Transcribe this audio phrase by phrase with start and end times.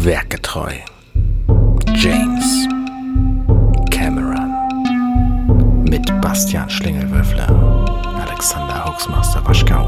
[0.00, 0.74] Werketreu.
[1.96, 2.68] James
[3.90, 4.54] Cameron.
[5.82, 7.48] Mit Bastian Schlingelwürfler,
[8.24, 9.84] Alexander Hoaxmaster Waschkau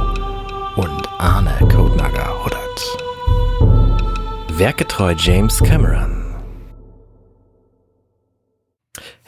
[0.74, 4.58] und Arne Kodnager Huddert.
[4.58, 6.09] Werketreu James Cameron.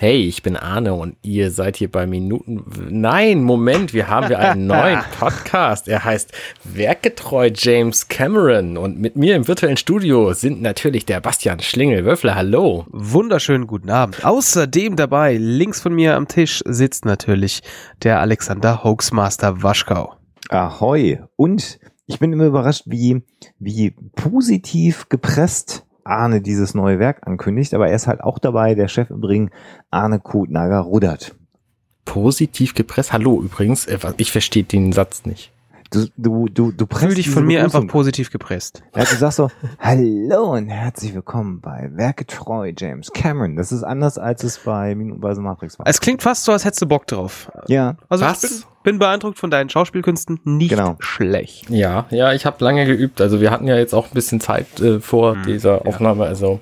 [0.03, 2.65] Hey, ich bin Arne und ihr seid hier bei Minuten.
[2.91, 5.87] Nein, Moment, wir haben wir einen neuen Podcast.
[5.87, 6.33] Er heißt
[6.65, 12.05] Werketreu James Cameron und mit mir im virtuellen Studio sind natürlich der Bastian Schlingel.
[12.05, 12.85] Würfler, hallo.
[12.91, 14.25] Wunderschönen guten Abend.
[14.25, 17.63] Außerdem dabei, links von mir am Tisch sitzt natürlich
[18.03, 20.17] der Alexander Hoaxmaster Waschkau.
[20.49, 21.21] Ahoi.
[21.37, 23.23] Und ich bin immer überrascht, wie,
[23.61, 28.89] wie positiv gepresst Arne dieses neue Werk ankündigt, aber er ist halt auch dabei, der
[28.89, 29.51] Chef im Ring,
[29.91, 31.35] Arne Kutnager rudert.
[32.05, 33.13] Positiv gepresst.
[33.13, 35.53] Hallo übrigens, äh, ich verstehe den Satz nicht.
[35.93, 38.83] Du, du, du, du Fühl dich von mir einfach positiv gepresst.
[38.97, 43.57] Ja, du sagst so, hallo und herzlich willkommen bei Werketreu James Cameron.
[43.57, 45.87] Das ist anders, als es bei Minutenweise Matrix war.
[45.87, 47.53] Es klingt fast so, als hättest du Bock drauf.
[47.67, 47.97] Ja.
[48.09, 48.67] Also Was?
[48.83, 50.41] Ich bin, beeindruckt von deinen Schauspielkünsten.
[50.43, 50.97] Nicht Genau.
[50.99, 51.71] schlecht.
[51.71, 53.21] Ja, ja, ich habe lange geübt.
[53.21, 56.25] Also wir hatten ja jetzt auch ein bisschen Zeit äh, vor dieser Aufnahme.
[56.25, 56.59] Also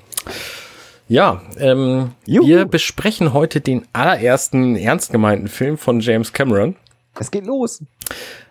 [1.08, 2.46] ja, ähm, Juhu.
[2.46, 6.76] wir besprechen heute den allerersten ernst gemeinten Film von James Cameron.
[7.18, 7.82] Es geht los.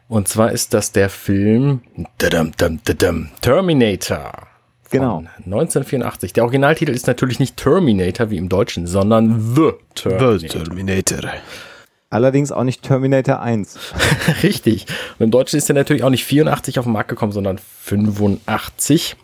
[0.07, 1.81] Und zwar ist das der Film
[2.17, 4.31] dadam, dadam, dadam, Terminator.
[4.89, 5.23] Genau.
[5.45, 6.33] 1984.
[6.33, 10.63] Der Originaltitel ist natürlich nicht Terminator wie im Deutschen, sondern The Terminator.
[10.63, 11.29] Terminator.
[12.11, 13.77] Allerdings auch nicht Terminator 1.
[14.43, 14.87] Richtig.
[15.19, 19.15] Und im Deutschen ist er natürlich auch nicht 84 auf den Markt gekommen, sondern 85.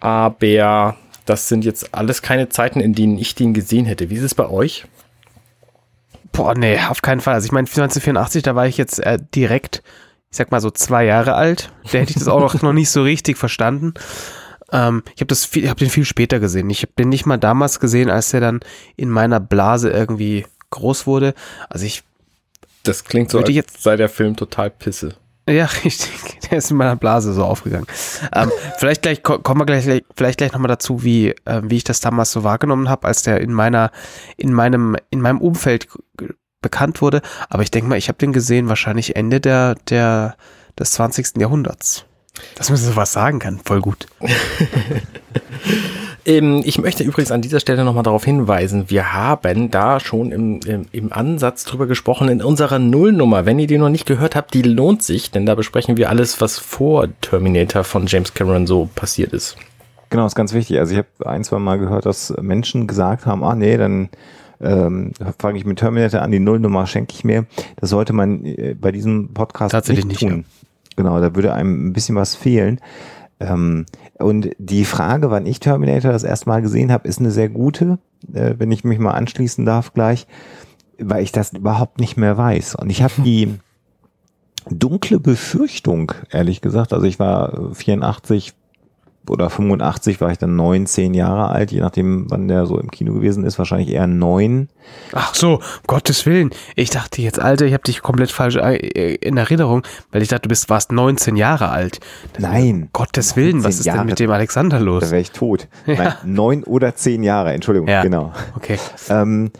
[0.00, 4.10] Aber das sind jetzt alles keine Zeiten, in denen ich den gesehen hätte.
[4.10, 4.84] Wie ist es bei euch?
[6.32, 7.34] Boah, nee, auf keinen Fall.
[7.34, 9.82] Also ich meine, 1984, da war ich jetzt äh, direkt,
[10.30, 11.70] ich sag mal so zwei Jahre alt.
[11.92, 13.94] Da hätte ich das auch noch, noch nicht so richtig verstanden.
[14.72, 16.70] Ähm, ich habe das viel, ich hab den viel später gesehen.
[16.70, 18.60] Ich habe den nicht mal damals gesehen, als der dann
[18.96, 21.34] in meiner Blase irgendwie groß wurde.
[21.70, 22.02] Also ich,
[22.82, 25.14] Das klingt so, als jetzt- sei der Film total pisse.
[25.48, 26.10] ja, richtig,
[26.50, 27.86] der ist in meiner Blase so aufgegangen.
[28.34, 31.84] Ähm, vielleicht gleich ko- kommen wir gleich, vielleicht gleich nochmal dazu, wie, ähm, wie ich
[31.84, 33.90] das damals so wahrgenommen habe, als der in meiner,
[34.36, 35.88] in meinem, in meinem Umfeld
[36.60, 37.22] bekannt wurde.
[37.48, 40.36] Aber ich denke mal, ich habe den gesehen wahrscheinlich Ende der, der,
[40.78, 41.38] des 20.
[41.38, 42.04] Jahrhunderts.
[42.54, 44.06] Dass man sowas sagen kann, voll gut.
[46.24, 50.60] Ähm, ich möchte übrigens an dieser Stelle nochmal darauf hinweisen, wir haben da schon im,
[50.66, 53.44] im, im Ansatz drüber gesprochen in unserer Nullnummer.
[53.46, 56.40] Wenn ihr die noch nicht gehört habt, die lohnt sich, denn da besprechen wir alles,
[56.40, 59.56] was vor Terminator von James Cameron so passiert ist.
[60.10, 60.78] Genau, ist ganz wichtig.
[60.78, 64.10] Also ich habe ein, zwei Mal gehört, dass Menschen gesagt haben, ah nee, dann
[64.60, 67.46] ähm, fange ich mit Terminator an, die Nullnummer schenke ich mir.
[67.76, 70.44] Das sollte man äh, bei diesem Podcast Tatsächlich nicht nicht, tun.
[70.96, 72.78] Genau, da würde einem ein bisschen was fehlen.
[73.42, 73.86] Ähm,
[74.18, 77.98] und die Frage, wann ich Terminator das erste Mal gesehen habe, ist eine sehr gute,
[78.32, 80.26] äh, wenn ich mich mal anschließen darf gleich,
[80.98, 82.76] weil ich das überhaupt nicht mehr weiß.
[82.76, 83.58] Und ich habe die
[84.70, 88.54] dunkle Befürchtung, ehrlich gesagt, also ich war äh, 84
[89.28, 92.90] oder 85 war ich dann neun, zehn Jahre alt, je nachdem, wann der so im
[92.90, 94.68] Kino gewesen ist, wahrscheinlich eher neun.
[95.12, 96.50] Ach so, um Gottes Willen.
[96.74, 100.42] Ich dachte jetzt, Alter, ich habe dich komplett falsch äh, in Erinnerung, weil ich dachte,
[100.42, 102.00] du bist, warst 19 Jahre alt.
[102.38, 102.88] Nein.
[102.92, 104.06] Gottes Willen, was 19 ist denn Jahre.
[104.06, 105.02] mit dem Alexander Da los?
[105.10, 105.68] wäre ich tot.
[105.86, 108.02] Nein, neun oder zehn Jahre, Entschuldigung, Ja.
[108.02, 108.32] genau.
[108.56, 108.78] Okay.
[109.08, 109.50] Ähm,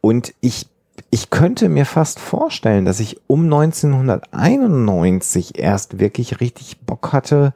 [0.00, 0.66] und ich,
[1.10, 7.52] ich könnte mir fast vorstellen, dass ich um 1991 erst wirklich richtig Bock hatte,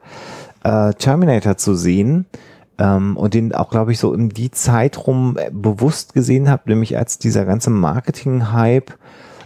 [0.63, 2.25] äh, Terminator zu sehen.
[2.79, 6.63] Ähm, und den auch, glaube ich, so in die Zeit rum äh, bewusst gesehen habe,
[6.65, 8.93] nämlich als dieser ganze Marketing-Hype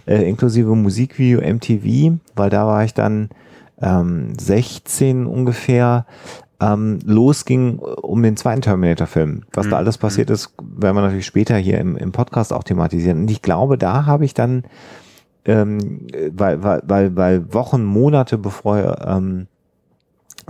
[0.06, 3.28] äh, inklusive Musikvideo MTV, weil da war ich dann
[3.80, 6.06] ähm, 16 ungefähr,
[6.60, 9.42] ähm, losging äh, um den zweiten Terminator-Film.
[9.52, 13.20] Was da alles passiert ist, werden wir natürlich später hier im, im Podcast auch thematisieren.
[13.20, 14.64] Und ich glaube, da habe ich dann,
[15.44, 19.46] ähm, weil, weil, weil, weil Wochen, Monate bevor ähm,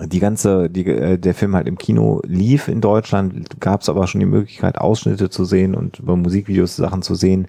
[0.06, 4.06] die ganze, die, äh, der Film halt im Kino lief in Deutschland, gab es aber
[4.06, 7.48] schon die Möglichkeit, Ausschnitte zu sehen und über Musikvideos Sachen zu sehen.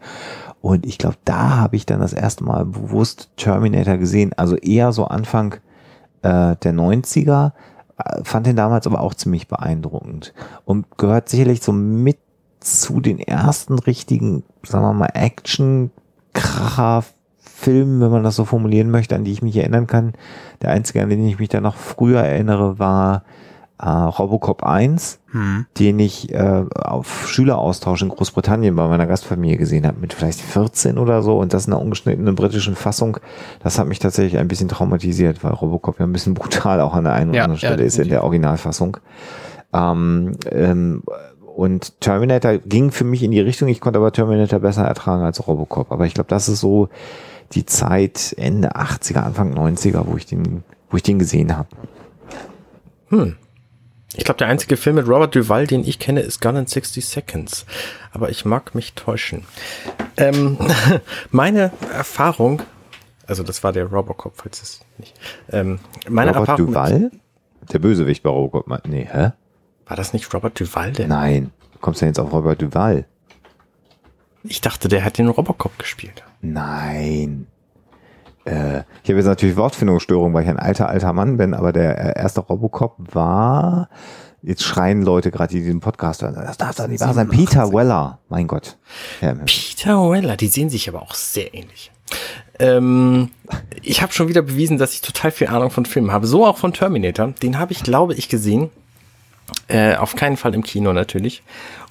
[0.61, 4.91] Und ich glaube, da habe ich dann das erste Mal bewusst Terminator gesehen, also eher
[4.91, 5.55] so Anfang
[6.21, 7.51] äh, der 90er,
[7.97, 10.33] äh, fand den damals aber auch ziemlich beeindruckend
[10.65, 12.17] und gehört sicherlich so mit
[12.59, 17.05] zu den ersten richtigen, sagen wir mal, Action-Kracher
[17.59, 20.13] Filmen, wenn man das so formulieren möchte, an die ich mich erinnern kann.
[20.61, 23.23] Der einzige, an den ich mich da noch früher erinnere, war
[23.81, 25.65] äh, Robocop 1, Hm.
[25.77, 30.97] den ich äh, auf Schüleraustausch in Großbritannien bei meiner Gastfamilie gesehen habe, mit vielleicht 14
[30.97, 33.17] oder so und das in einer ungeschnittenen britischen Fassung.
[33.61, 37.03] Das hat mich tatsächlich ein bisschen traumatisiert, weil Robocop ja ein bisschen brutal auch an
[37.03, 38.97] der einen oder Ja, anderen ja, Stelle ist in der Originalfassung.
[39.73, 41.03] Ähm, ähm,
[41.55, 45.45] und Terminator ging für mich in die Richtung, ich konnte aber Terminator besser ertragen als
[45.45, 45.91] Robocop.
[45.91, 46.89] Aber ich glaube, das ist so
[47.53, 51.69] die Zeit Ende 80er, Anfang 90er, wo ich den, wo ich den gesehen habe.
[53.09, 53.35] Hm.
[54.15, 57.05] Ich glaube, der einzige Film mit Robert Duval, den ich kenne, ist Gun in 60
[57.05, 57.65] Seconds.
[58.11, 59.45] Aber ich mag mich täuschen.
[60.17, 60.57] Ähm,
[61.31, 62.61] meine Erfahrung,
[63.27, 65.13] also das war der Robocop, falls es nicht.
[65.51, 65.79] Ähm,
[66.09, 66.67] meine Robert Erfahrung.
[66.67, 67.11] Duval?
[67.71, 68.87] Der Bösewicht bei Robocop.
[68.87, 69.31] Nee, hä?
[69.85, 70.91] War das nicht Robert Duval?
[70.93, 71.07] Der?
[71.07, 71.51] Nein.
[71.73, 73.05] Du kommst ja jetzt auf Robert Duval.
[74.43, 76.23] Ich dachte, der hat den Robocop gespielt.
[76.41, 77.47] Nein.
[78.45, 82.17] Äh, ich habe jetzt natürlich Wortfindungsstörung, weil ich ein alter, alter Mann bin, aber der
[82.17, 83.89] äh, erste Robocop war,
[84.41, 87.29] jetzt schreien Leute gerade, die diesen Podcast hören, das darf doch nicht wahr sein.
[87.29, 88.77] Peter Weller, mein Gott.
[89.21, 91.91] Ja, Peter Weller, die sehen sich aber auch sehr ähnlich.
[92.57, 93.29] Ähm,
[93.81, 96.27] ich habe schon wieder bewiesen, dass ich total viel Ahnung von Filmen habe.
[96.27, 97.27] So auch von Terminator.
[97.41, 98.69] Den habe ich, glaube ich, gesehen.
[99.67, 101.41] Äh, auf keinen Fall im Kino natürlich.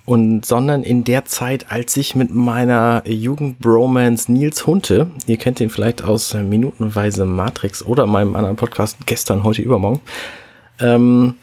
[0.08, 5.68] Und sondern in der Zeit, als ich mit meiner Jugendbromance Nils Hunte, ihr kennt ihn
[5.68, 10.00] vielleicht aus Minutenweise Matrix oder meinem anderen Podcast gestern, heute, übermorgen,
[10.80, 11.34] ähm,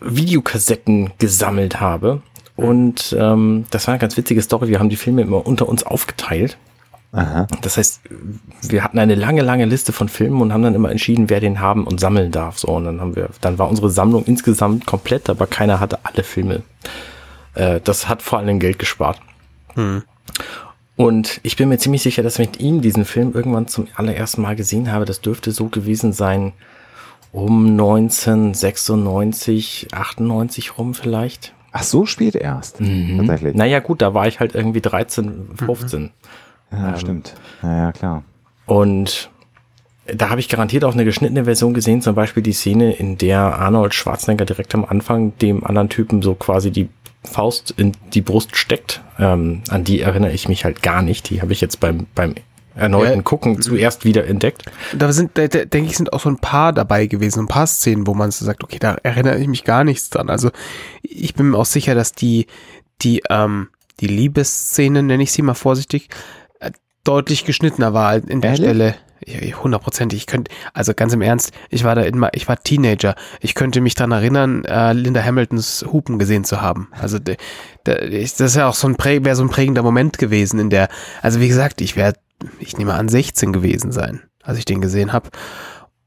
[0.00, 2.22] Videokassetten gesammelt habe.
[2.56, 4.68] Und ähm, das war eine ganz witzige Story.
[4.68, 6.56] Wir haben die Filme immer unter uns aufgeteilt.
[7.12, 7.46] Aha.
[7.60, 8.00] Das heißt,
[8.62, 11.60] wir hatten eine lange, lange Liste von Filmen und haben dann immer entschieden, wer den
[11.60, 12.58] haben und sammeln darf.
[12.58, 16.24] So, und dann haben wir, dann war unsere Sammlung insgesamt komplett, aber keiner hatte alle
[16.24, 16.62] Filme.
[17.58, 19.20] Äh, das hat vor allem Geld gespart.
[19.74, 20.02] Hm.
[20.96, 24.42] Und ich bin mir ziemlich sicher, dass ich mit ihm diesen Film irgendwann zum allerersten
[24.42, 25.04] Mal gesehen habe.
[25.04, 26.52] Das dürfte so gewesen sein
[27.30, 31.52] um 1996, 98 rum vielleicht.
[31.72, 32.80] Ach, so spät erst.
[32.80, 33.18] Mhm.
[33.18, 33.54] Tatsächlich.
[33.54, 36.10] Naja, gut, da war ich halt irgendwie 13, 15.
[36.72, 37.34] Ja, Ähm, stimmt.
[37.62, 38.24] Ja, ja, klar.
[38.66, 39.30] Und
[40.06, 43.40] da habe ich garantiert auch eine geschnittene Version gesehen, zum Beispiel die Szene, in der
[43.40, 46.88] Arnold Schwarzenegger direkt am Anfang dem anderen Typen so quasi die
[47.28, 49.02] Faust in die Brust steckt.
[49.18, 51.30] Ähm, an die erinnere ich mich halt gar nicht.
[51.30, 52.34] Die habe ich jetzt beim, beim
[52.74, 53.24] erneuten.
[53.24, 54.64] Gucken zuerst wieder entdeckt.
[54.96, 57.66] Da sind, da, da, denke ich, sind auch so ein paar dabei gewesen, ein paar
[57.66, 60.30] Szenen, wo man so sagt, okay, da erinnere ich mich gar nichts dran.
[60.30, 60.50] Also
[61.02, 62.46] ich bin mir auch sicher, dass die,
[63.02, 63.68] die, ähm,
[64.00, 66.08] die Liebesszene, nenne ich sie mal vorsichtig,
[67.04, 68.66] deutlich geschnittener war in der Ehrlich?
[68.66, 68.94] Stelle.
[69.62, 70.20] Hundertprozentig.
[70.20, 73.14] Ich könnte, also ganz im Ernst, ich war da in, ma- ich war Teenager.
[73.40, 76.88] Ich könnte mich dran erinnern, äh, Linda Hamiltons Hupen gesehen zu haben.
[76.92, 77.36] Also de,
[77.86, 80.88] de, das ist ja auch so ein wäre so ein prägender Moment gewesen in der,
[81.20, 82.14] also wie gesagt, ich wäre,
[82.60, 85.28] ich nehme an, 16 gewesen sein, als ich den gesehen habe.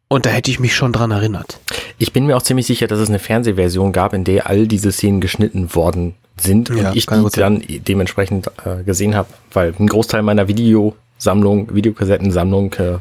[0.07, 1.59] Und da hätte ich mich schon dran erinnert.
[2.01, 4.91] Ich bin mir auch ziemlich sicher, dass es eine Fernsehversion gab, in der all diese
[4.91, 9.75] Szenen geschnitten worden sind Ja, und ich kann die dann dementsprechend äh, gesehen habe, weil
[9.79, 12.97] ein Großteil meiner Videosammlung, Videokassettensammlung äh,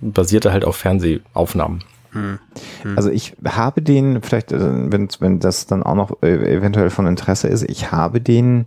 [0.00, 1.84] basierte halt auf Fernsehaufnahmen.
[2.96, 7.06] Also ich habe den, vielleicht, äh, wenn, wenn das dann auch noch äh, eventuell von
[7.06, 8.66] Interesse ist, ich habe den,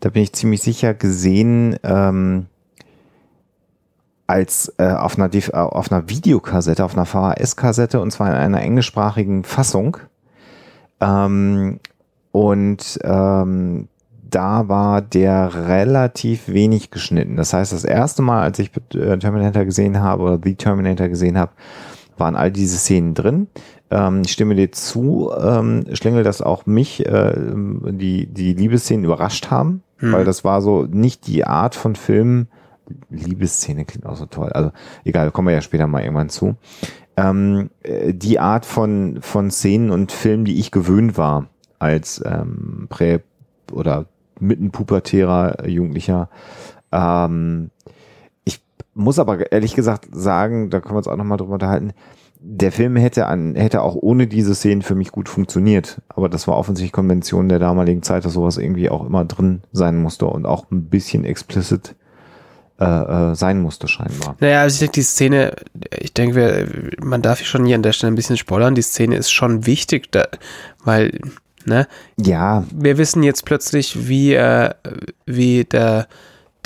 [0.00, 2.46] da bin ich ziemlich sicher gesehen, ähm,
[4.26, 8.60] als äh, auf, einer, äh, auf einer Videokassette, auf einer VHS-Kassette und zwar in einer
[8.60, 9.98] englischsprachigen Fassung.
[11.00, 11.80] Ähm,
[12.32, 13.88] und ähm,
[14.28, 17.36] da war der relativ wenig geschnitten.
[17.36, 21.38] Das heißt, das erste Mal, als ich äh, Terminator gesehen habe oder The Terminator gesehen
[21.38, 21.52] habe,
[22.18, 23.46] waren all diese Szenen drin.
[23.90, 29.50] Ähm, ich stimme dir zu, ähm, Schlingel, dass auch mich äh, die, die Liebesszenen überrascht
[29.50, 30.12] haben, Hm.
[30.12, 32.48] weil das war so nicht die Art von Film.
[33.10, 34.50] Liebesszene klingt auch so toll.
[34.50, 34.70] Also
[35.04, 36.56] egal, kommen wir ja später mal irgendwann zu.
[37.16, 42.86] Ähm, äh, die Art von, von Szenen und Filmen, die ich gewöhnt war als ähm,
[42.88, 43.20] Prä-
[43.72, 44.06] oder
[44.38, 46.28] mittenpubertärer Jugendlicher.
[46.92, 47.70] Ähm,
[48.44, 48.62] ich
[48.94, 51.92] muss aber ehrlich gesagt sagen, da können wir uns auch nochmal drüber unterhalten,
[52.38, 56.00] der Film hätte an, hätte auch ohne diese Szenen für mich gut funktioniert.
[56.08, 60.00] Aber das war offensichtlich Konvention der damaligen Zeit, dass sowas irgendwie auch immer drin sein
[60.00, 61.96] musste und auch ein bisschen explicit
[62.78, 64.36] äh, äh, sein musste scheinbar.
[64.40, 65.56] Naja, also ich denke, die Szene,
[65.98, 68.74] ich denke, man darf schon hier an der Stelle ein bisschen spoilern.
[68.74, 70.26] Die Szene ist schon wichtig, da,
[70.84, 71.18] weil,
[71.64, 74.70] ne, Ja, wir wissen jetzt plötzlich, wie, äh,
[75.24, 76.06] wie der,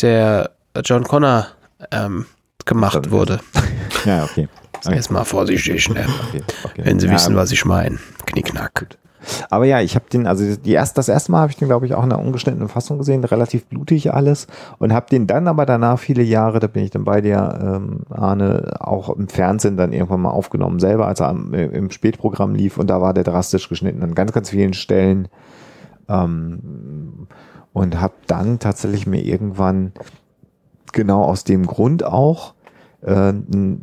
[0.00, 0.50] der
[0.84, 1.46] John Connor
[1.92, 2.26] ähm,
[2.64, 3.40] gemacht Dann- wurde.
[4.04, 4.48] ja, okay.
[4.84, 4.96] okay.
[4.96, 6.06] Erstmal vorsichtig, ne?
[6.28, 6.82] okay, okay.
[6.84, 7.98] wenn Sie ja, wissen, was ich meine.
[8.26, 8.86] Knickknack.
[9.50, 11.86] Aber ja, ich habe den, also die erst, das erste Mal habe ich den, glaube
[11.86, 14.46] ich, auch in einer ungeschnittenen Fassung gesehen, relativ blutig alles.
[14.78, 18.00] Und habe den dann aber danach viele Jahre, da bin ich dann bei dir, ähm,
[18.10, 22.54] Arne, auch im Fernsehen dann irgendwann mal aufgenommen, selber, als er am, äh, im Spätprogramm
[22.54, 22.78] lief.
[22.78, 25.28] Und da war der drastisch geschnitten an ganz, ganz vielen Stellen.
[26.08, 27.26] Ähm,
[27.72, 29.92] und habe dann tatsächlich mir irgendwann
[30.92, 32.54] genau aus dem Grund auch
[33.02, 33.32] äh,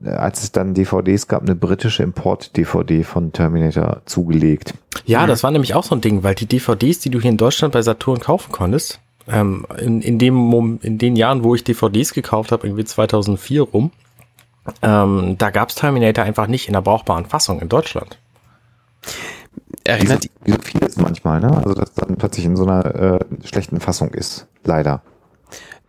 [0.06, 4.76] als es dann DVDs gab, eine britische Import-DVD von Terminator zugelegt.
[5.08, 7.38] Ja, das war nämlich auch so ein Ding, weil die DVDs, die du hier in
[7.38, 11.64] Deutschland bei Saturn kaufen konntest, ähm, in, in, dem, Mom- in den Jahren, wo ich
[11.64, 13.92] DVDs gekauft habe, irgendwie 2004 rum,
[14.82, 18.18] ähm, da gab's Terminator einfach nicht in der brauchbaren Fassung in Deutschland.
[19.04, 21.56] Wie so, Erinnert, so vieles manchmal, ne?
[21.56, 24.46] Also, dass dann plötzlich in so einer äh, schlechten Fassung ist.
[24.66, 25.02] Leider.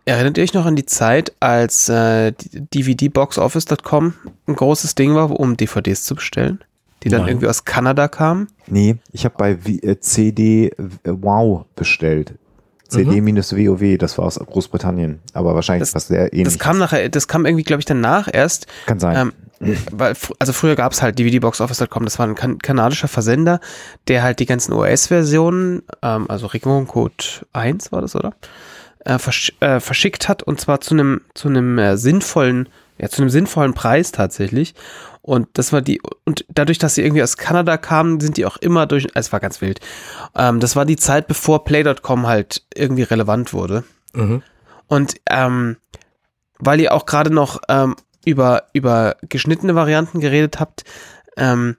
[0.05, 4.13] erinnert ihr euch noch an die Zeit, als äh, DVD-Boxoffice.com
[4.47, 6.63] ein großes Ding war, um DVDs zu bestellen?
[7.03, 7.29] Die dann Nein.
[7.29, 8.47] irgendwie aus Kanada kamen?
[8.67, 12.33] Nee, ich habe bei v äh, CD äh, Wow bestellt.
[12.89, 15.19] CD-WoW, das war aus Großbritannien.
[15.33, 16.53] Aber wahrscheinlich Das- was sehr ähnliches.
[16.53, 18.65] Das kam nachher, das kam irgendwie, glaube ich, danach erst.
[18.87, 19.31] Kann sein.
[19.61, 23.59] Ähm, weil, also früher gab es halt DVDboxoffice.com, das war ein kan kanadischer Versender,
[24.07, 28.33] der halt die ganzen OS-Versionen, ähm, also Regioncode 1 war das, oder?
[29.05, 33.21] Äh, versch äh, verschickt hat und zwar zu einem zu einem äh, sinnvollen, ja, zu
[33.21, 34.75] einem sinnvollen Preis tatsächlich.
[35.21, 38.57] Und das war die, und dadurch, dass sie irgendwie aus Kanada kamen, sind die auch
[38.57, 39.79] immer durch, äh, es war ganz wild.
[40.35, 43.83] Ähm, das war die Zeit, bevor Play.com halt irgendwie relevant wurde.
[44.13, 44.41] Mhm.
[44.87, 45.77] Und ähm,
[46.57, 47.95] weil ihr auch gerade noch ähm,
[48.25, 50.83] über, über geschnittene Varianten geredet habt,
[51.37, 51.77] ähm,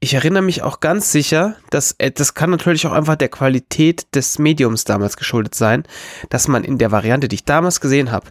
[0.00, 4.14] ich erinnere mich auch ganz sicher, dass äh, das kann natürlich auch einfach der Qualität
[4.14, 5.84] des Mediums damals geschuldet sein,
[6.28, 8.30] dass man in der Variante, die ich damals gesehen habe,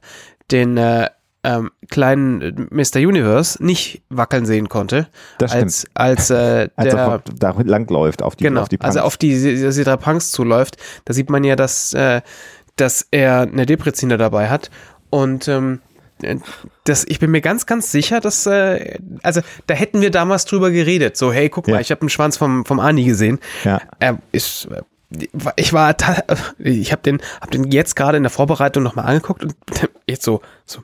[0.51, 1.09] den äh,
[1.43, 2.97] ähm, kleinen äh, Mr.
[2.99, 5.07] Universe nicht wackeln sehen konnte,
[5.39, 5.63] das stimmt.
[5.65, 8.99] als, als äh, Als der, er da lang läuft, auf die, genau, auf die also
[8.99, 9.05] Punks.
[9.07, 12.21] auf die, die, die drei Punks zuläuft, da sieht man ja, dass, äh,
[12.75, 14.69] dass er eine Depreziner dabei hat.
[15.09, 15.81] Und ähm,
[16.21, 16.37] äh,
[16.83, 20.69] das, ich bin mir ganz, ganz sicher, dass, äh, also da hätten wir damals drüber
[20.71, 21.17] geredet.
[21.17, 21.73] So, hey, guck Ja.
[21.75, 23.39] mal, ich habe einen Schwanz vom, vom Ani gesehen.
[23.63, 23.81] Ja.
[23.99, 24.81] Er ist, äh,
[25.57, 26.23] ich war, ta-
[26.59, 29.55] ich habe den, hab den jetzt gerade in der Vorbereitung nochmal angeguckt und
[30.07, 30.81] jetzt so, so,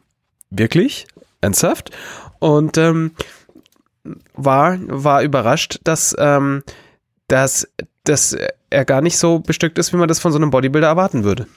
[0.50, 1.08] wirklich?
[1.42, 1.92] Ernsthaft?
[2.40, 3.12] Und ähm,
[4.34, 6.64] war, war überrascht, dass, ähm,
[7.28, 7.68] dass,
[8.04, 8.36] dass
[8.70, 11.48] er gar nicht so bestückt ist, wie man das von so einem Bodybuilder erwarten würde.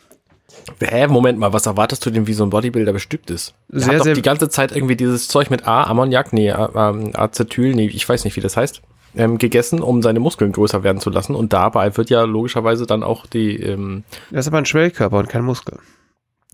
[0.81, 3.55] Hä, Moment mal, was erwartest du denn, wie so ein Bodybuilder bestückt ist?
[3.69, 6.51] Der Sehr, hat doch sehr- die ganze Zeit irgendwie dieses Zeug mit A, Ammoniak, nee,
[6.51, 8.83] ähm, Acetyl, nee, ich weiß nicht, wie das heißt,
[9.17, 11.35] ähm, gegessen, um seine Muskeln größer werden zu lassen.
[11.35, 15.29] Und dabei wird ja logischerweise dann auch die, ähm, Das ist aber ein Schwellkörper und
[15.29, 15.79] kein Muskel.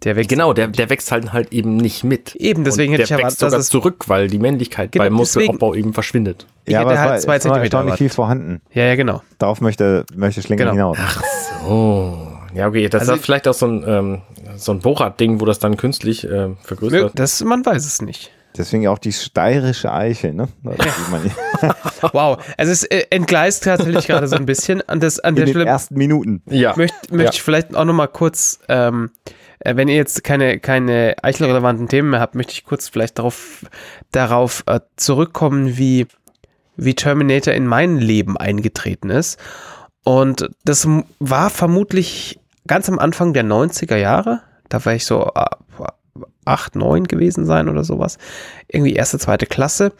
[0.05, 0.29] Der wächst.
[0.29, 2.35] genau, der, der wächst halt halt eben nicht mit.
[2.37, 3.69] Eben, deswegen Und hätte der ich wächst erwartet, dass sogar es.
[3.69, 6.47] zurück, weil die Männlichkeit Genau, beim Muskelaufbau eben verschwindet.
[6.67, 7.99] Ich ja, hätte aber es halt war, zwei Zentimeter erwartet.
[7.99, 8.61] viel vorhanden.
[8.73, 9.23] Ja, ja, genau.
[9.39, 10.73] Darauf möchte, möchte Schlinge Genau.
[10.73, 10.99] hinaus.
[11.01, 11.23] Ach
[11.65, 12.29] so.
[12.55, 14.23] Ja, okay, das Also- ist vielleicht auch so ein, ähm,
[14.57, 17.13] so ein Bohrrad-Ding, wo das dann künstlich äh, vergrößert.
[17.15, 18.31] Das, man weiß es nicht.
[18.57, 20.49] Deswegen auch die steirische Eichel, ne?
[20.63, 21.37] Das sieht man nicht.
[22.13, 22.39] Wow.
[22.59, 24.87] Also es äh, entgleist tatsächlich gerade so ein bisschen.
[24.89, 26.43] An, das, an In der den Stelle ersten Minuten.
[26.47, 26.75] Ja.
[26.77, 27.31] möchte möchte Ja.
[27.33, 29.31] ich vielleicht auch noch mal kurz, ähm, äh,
[29.75, 33.65] wenn ihr jetzt keine, keine eichelrelevanten Themen mehr habt, möchte ich kurz vielleicht darauf,
[34.13, 36.07] darauf äh, zurückkommen, wie,
[36.77, 39.39] wie Terminator in mein Leben eingetreten ist.
[40.05, 40.87] Und das
[41.19, 44.43] war vermutlich ganz am Anfang der 90er Jahre.
[44.69, 45.45] Da war ich so äh,
[46.45, 48.19] acht, neun gewesen sein oder sowas.
[48.69, 49.93] Irgendwie erste, zweite Klasse.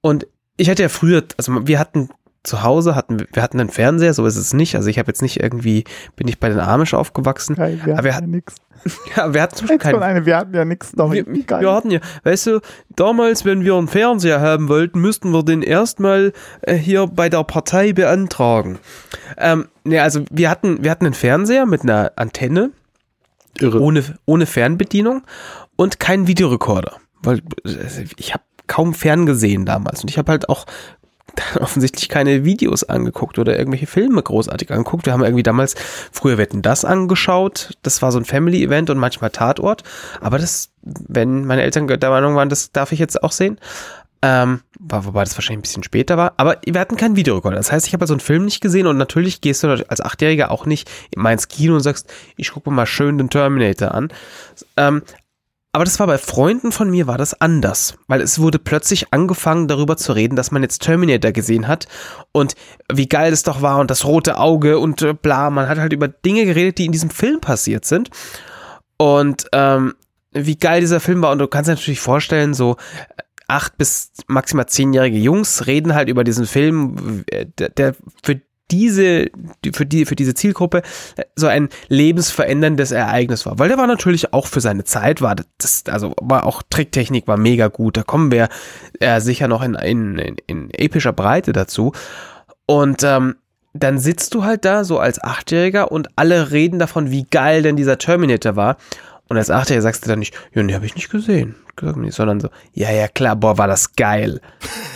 [0.00, 2.10] Und ich hatte ja früher, also wir hatten
[2.46, 4.76] zu Hause hatten wir- wir hatten einen Fernseher, so ist es nicht.
[4.76, 5.84] Also ich habe jetzt nicht irgendwie,
[6.16, 7.56] bin ich bei den Amish aufgewachsen.
[7.56, 8.54] Geil, wir Aber wir hatten ja nix.
[9.16, 10.02] Ja, wir hatten zum Beispiel keinen.
[10.02, 10.92] eine, wir hatten ja nix.
[10.92, 12.60] Doch, Wir, wir hatten ja, weißt du,
[12.94, 17.42] damals, wenn wir einen Fernseher haben wollten, müssten wir den erstmal äh, hier bei der
[17.42, 18.78] Partei beantragen.
[19.38, 22.70] Ähm, ne, also wir hatten, wir hatten einen Fernseher mit einer Antenne,
[23.58, 23.80] Irre.
[23.80, 25.22] ohne, ohne Fernbedienung
[25.74, 26.92] und keinen Videorekorder.
[27.22, 30.02] Weil äh, ich habe kaum ferngesehen damals.
[30.02, 30.64] Und ich habe halt auch
[31.60, 35.06] offensichtlich keine Videos angeguckt oder irgendwelche Filme großartig angeguckt.
[35.06, 35.74] Wir haben irgendwie damals
[36.12, 37.76] früher Wetten das angeschaut.
[37.82, 39.82] Das war so ein Family-Event und manchmal Tatort.
[40.20, 43.58] Aber das, wenn meine Eltern der Meinung waren, das darf ich jetzt auch sehen.
[44.22, 46.34] Ähm, war, wobei das wahrscheinlich ein bisschen später war.
[46.38, 47.56] Aber wir hatten keinen Videorekorder.
[47.56, 50.50] Das heißt, ich habe also einen Film nicht gesehen und natürlich gehst du als Achtjähriger
[50.50, 54.08] auch nicht mal ins Kino und sagst, ich gucke mal schön den Terminator an.
[54.76, 55.02] Ähm,
[55.76, 59.68] aber das war bei Freunden von mir war das anders, weil es wurde plötzlich angefangen
[59.68, 61.86] darüber zu reden, dass man jetzt Terminator gesehen hat.
[62.32, 62.54] Und
[62.90, 65.50] wie geil es doch war und das rote Auge und äh, bla.
[65.50, 68.08] Man hat halt über Dinge geredet, die in diesem Film passiert sind.
[68.96, 69.92] Und ähm,
[70.32, 71.30] wie geil dieser Film war.
[71.30, 72.78] Und du kannst dir natürlich vorstellen, so
[73.46, 79.26] acht bis maximal zehnjährige Jungs reden halt über diesen Film, äh, der für diese,
[79.64, 80.82] die- für die, für diese Zielgruppe
[81.16, 83.58] äh, so ein lebensveränderndes Ereignis war.
[83.58, 87.36] Weil der war natürlich auch für seine Zeit, war das, also war auch Tricktechnik war
[87.36, 87.96] mega gut.
[87.96, 88.48] Da kommen wir
[89.00, 91.92] äh, sicher noch in, in, in, in epischer Breite dazu.
[92.66, 93.36] Und ähm,
[93.72, 97.76] dann sitzt du halt da so als Achtjähriger und alle reden davon, wie geil denn
[97.76, 98.76] dieser Terminator war.
[99.28, 101.56] Und als Achtjähriger sagst du dann nicht, ja, nee, habe ich nicht gesehen.
[102.08, 104.40] Sondern so, ja, ja, klar, boah, war das geil.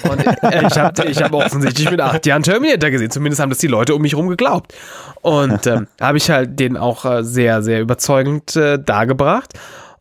[0.08, 3.10] Und ich habe ich hab offensichtlich mit acht Jahren Terminator gesehen.
[3.10, 4.72] Zumindest haben das die Leute um mich rum geglaubt.
[5.20, 9.58] Und ähm, habe ich halt den auch äh, sehr, sehr überzeugend äh, dargebracht.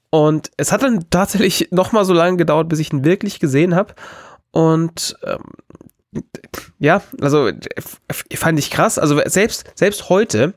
[0.10, 3.76] Und es hat dann tatsächlich noch mal so lange gedauert, bis ich ihn wirklich gesehen
[3.76, 3.94] habe.
[4.52, 6.24] Und ähm,
[6.80, 7.50] ja, also
[8.34, 8.98] fand ich krass.
[8.98, 10.54] Also selbst, selbst heute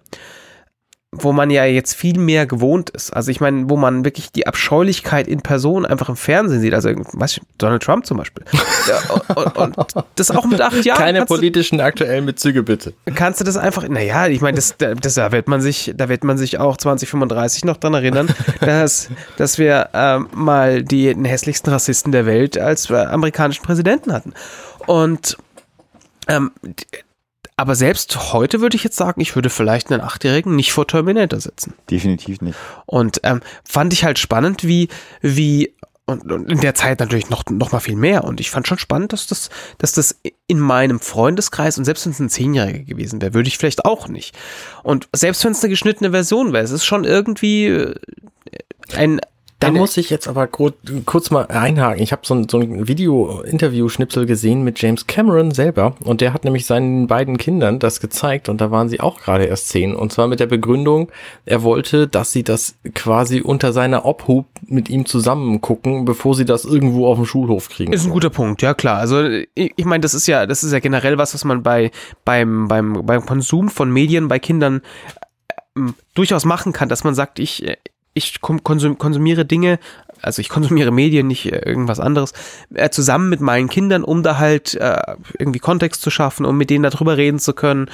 [1.15, 3.15] wo man ja jetzt viel mehr gewohnt ist.
[3.15, 6.73] Also ich meine, wo man wirklich die Abscheulichkeit in Person einfach im Fernsehen sieht.
[6.73, 8.45] Also was, Donald Trump zum Beispiel.
[9.55, 10.99] und, und, das auch mit acht Jahren.
[10.99, 12.95] Keine politischen du, aktuellen Bezüge bitte.
[13.15, 13.87] Kannst du das einfach?
[13.87, 17.67] Naja, ich meine, das, das, da wird man sich, da wird man sich auch 2035
[17.67, 18.29] noch dran erinnern,
[18.61, 24.15] dass, dass wir ähm, mal die, den hässlichsten Rassisten der Welt als äh, amerikanischen Präsidenten
[24.15, 24.33] hatten.
[24.87, 25.37] Und
[26.29, 26.53] ähm,
[27.57, 31.41] aber selbst heute würde ich jetzt sagen, ich würde vielleicht einen Achtjährigen nicht vor Terminator
[31.41, 31.75] setzen.
[31.91, 32.59] Definitiv nicht.
[32.87, 34.89] Und ähm, fand ich halt spannend, wie,
[35.21, 35.75] wie
[36.07, 38.25] und, und, in der Zeit natürlich noch, noch mal viel mehr.
[38.25, 42.13] Und ich fand schon spannend, dass das, dass das in meinem Freundeskreis und selbst wenn
[42.13, 44.37] es ein Zehnjähriger gewesen wäre, würde ich vielleicht auch nicht.
[44.83, 47.95] Und selbst wenn es eine geschnittene Version wäre, es ist schon irgendwie äh,
[48.95, 49.21] ein,
[49.63, 52.03] da muss ich jetzt aber kurz, mal einhaken.
[52.03, 56.45] Ich habe so ein, so ein Video-Interview-Schnipsel gesehen mit James Cameron selber und der hat
[56.45, 60.13] nämlich seinen beiden Kindern das gezeigt und da waren sie auch gerade erst zehn und
[60.13, 61.11] zwar mit der Begründung,
[61.45, 66.45] er wollte, dass sie das quasi unter seiner Obhut mit ihm zusammen gucken, bevor sie
[66.45, 67.93] das irgendwo auf dem Schulhof kriegen.
[67.93, 68.99] Ist ein guter Punkt, ja klar.
[68.99, 71.91] Also ich, ich meine, das ist ja, das ist ja generell was, was man bei
[72.25, 74.83] beim beim beim Konsum von Medien bei Kindern
[75.77, 75.81] äh,
[76.15, 77.65] durchaus machen kann, dass man sagt, ich
[78.15, 79.79] ich konsum, konsumiere Dinge,
[80.21, 82.33] also ich konsumiere Medien, nicht äh, irgendwas anderes,
[82.75, 85.01] äh, zusammen mit meinen Kindern, um da halt äh,
[85.39, 87.89] irgendwie Kontext zu schaffen, um mit denen darüber reden zu können,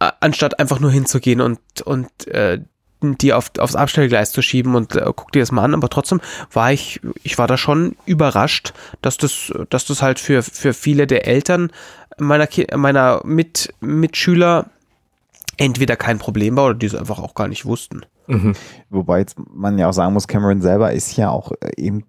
[0.00, 2.60] äh, anstatt einfach nur hinzugehen und, und äh,
[3.00, 5.74] die auf, aufs Abstellgleis zu schieben und äh, guck dir das mal an.
[5.74, 6.20] Aber trotzdem
[6.52, 11.06] war ich, ich war da schon überrascht, dass das, dass das halt für, für viele
[11.06, 11.70] der Eltern
[12.18, 14.70] meiner, meiner Mit, Mitschüler
[15.58, 18.02] entweder kein Problem war oder die es einfach auch gar nicht wussten.
[18.26, 18.54] Mhm.
[18.88, 22.04] Wobei jetzt man ja auch sagen muss, Cameron selber ist ja auch äh, eben,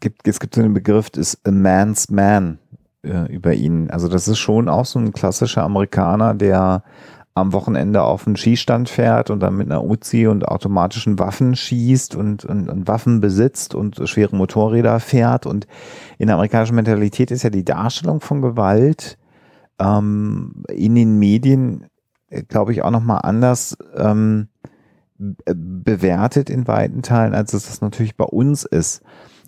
[0.00, 2.58] gibt, es gibt so einen Begriff, ist a man's man
[3.02, 3.90] äh, über ihn.
[3.90, 6.82] Also das ist schon auch so ein klassischer Amerikaner, der
[7.34, 12.16] am Wochenende auf einen Skistand fährt und dann mit einer Uzi und automatischen Waffen schießt
[12.16, 15.46] und, und, und, Waffen besitzt und schwere Motorräder fährt.
[15.46, 15.68] Und
[16.18, 19.18] in der amerikanischen Mentalität ist ja die Darstellung von Gewalt
[19.78, 21.86] ähm, in den Medien
[22.48, 24.48] glaube ich, auch nochmal anders ähm,
[25.18, 29.02] bewertet in weiten Teilen, als es das natürlich bei uns ist.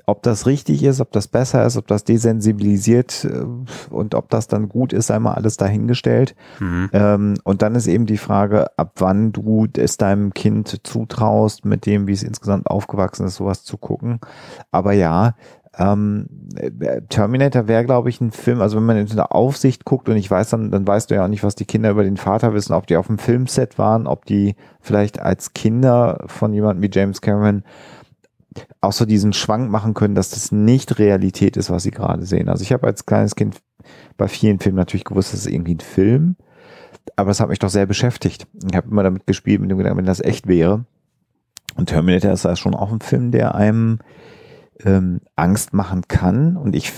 [0.06, 3.44] Ob das richtig ist, ob das besser ist, ob das desensibilisiert äh,
[3.90, 6.34] und ob das dann gut ist, einmal alles dahingestellt.
[6.58, 6.90] Mhm.
[6.92, 11.86] Ähm, und dann ist eben die Frage, ab wann du es deinem Kind zutraust, mit
[11.86, 14.18] dem, wie es insgesamt aufgewachsen ist, sowas zu gucken.
[14.72, 15.34] Aber ja,
[15.78, 16.26] ähm,
[17.08, 20.30] Terminator wäre, glaube ich, ein Film, also wenn man in der Aufsicht guckt und ich
[20.30, 22.72] weiß dann, dann weißt du ja auch nicht, was die Kinder über den Vater wissen,
[22.72, 27.20] ob die auf dem Filmset waren, ob die vielleicht als Kinder von jemandem wie James
[27.20, 27.62] Cameron
[28.80, 32.48] auch so diesen Schwank machen können, dass das nicht Realität ist, was sie gerade sehen.
[32.48, 33.56] Also ich habe als kleines Kind
[34.16, 36.34] bei vielen Filmen natürlich gewusst, das ist irgendwie ein Film,
[37.14, 38.48] aber es hat mich doch sehr beschäftigt.
[38.68, 40.84] Ich habe immer damit gespielt, mit dem Gedanken, wenn das echt wäre.
[41.76, 44.00] Und Terminator ist ja schon auch ein Film, der einem
[44.84, 46.56] ähm, Angst machen kann.
[46.56, 46.92] Und ich,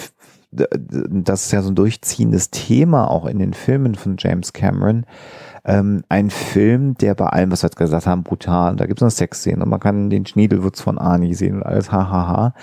[0.50, 5.06] das ist ja so ein durchziehendes Thema auch in den Filmen von James Cameron.
[5.64, 9.02] Ähm, ein Film, der bei allem, was wir jetzt gesagt haben, brutal, da gibt es
[9.02, 12.54] eine Sexszene und man kann den Schniedelwurz von Arnie sehen und alles, hahaha.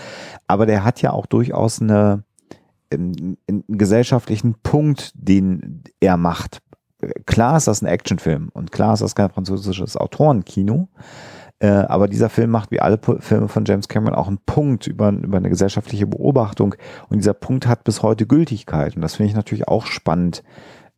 [0.47, 2.23] Aber der hat ja auch durchaus eine,
[2.91, 6.59] einen, einen gesellschaftlichen Punkt, den er macht.
[7.25, 10.89] Klar ist das ein Actionfilm und klar ist das kein französisches Autorenkino.
[11.59, 15.11] Äh, aber dieser Film macht wie alle Filme von James Cameron auch einen Punkt über,
[15.11, 16.75] über eine gesellschaftliche Beobachtung.
[17.09, 18.95] Und dieser Punkt hat bis heute Gültigkeit.
[18.95, 20.43] Und das finde ich natürlich auch spannend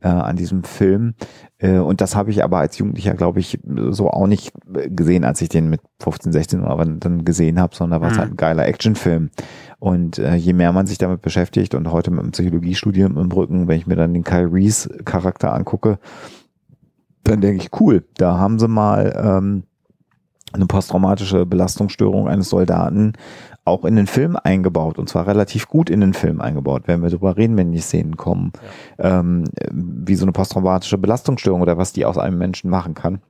[0.01, 1.15] äh, an diesem Film.
[1.57, 5.41] Äh, und das habe ich aber als Jugendlicher, glaube ich, so auch nicht gesehen, als
[5.41, 8.19] ich den mit 15, 16 oder dann gesehen habe, sondern war es mhm.
[8.19, 9.31] halt ein geiler Actionfilm.
[9.79, 13.67] Und äh, je mehr man sich damit beschäftigt und heute mit dem Psychologiestudium im Rücken,
[13.67, 15.97] wenn ich mir dann den Kyle Reese Charakter angucke,
[17.23, 19.63] dann denke ich, cool, da haben sie mal ähm,
[20.53, 23.13] eine posttraumatische Belastungsstörung eines Soldaten
[23.63, 27.09] auch in den Film eingebaut und zwar relativ gut in den Film eingebaut, wenn wir
[27.09, 28.51] darüber reden, wenn die Szenen kommen,
[28.97, 29.19] ja.
[29.19, 33.21] ähm, wie so eine posttraumatische Belastungsstörung oder was die aus einem Menschen machen kann.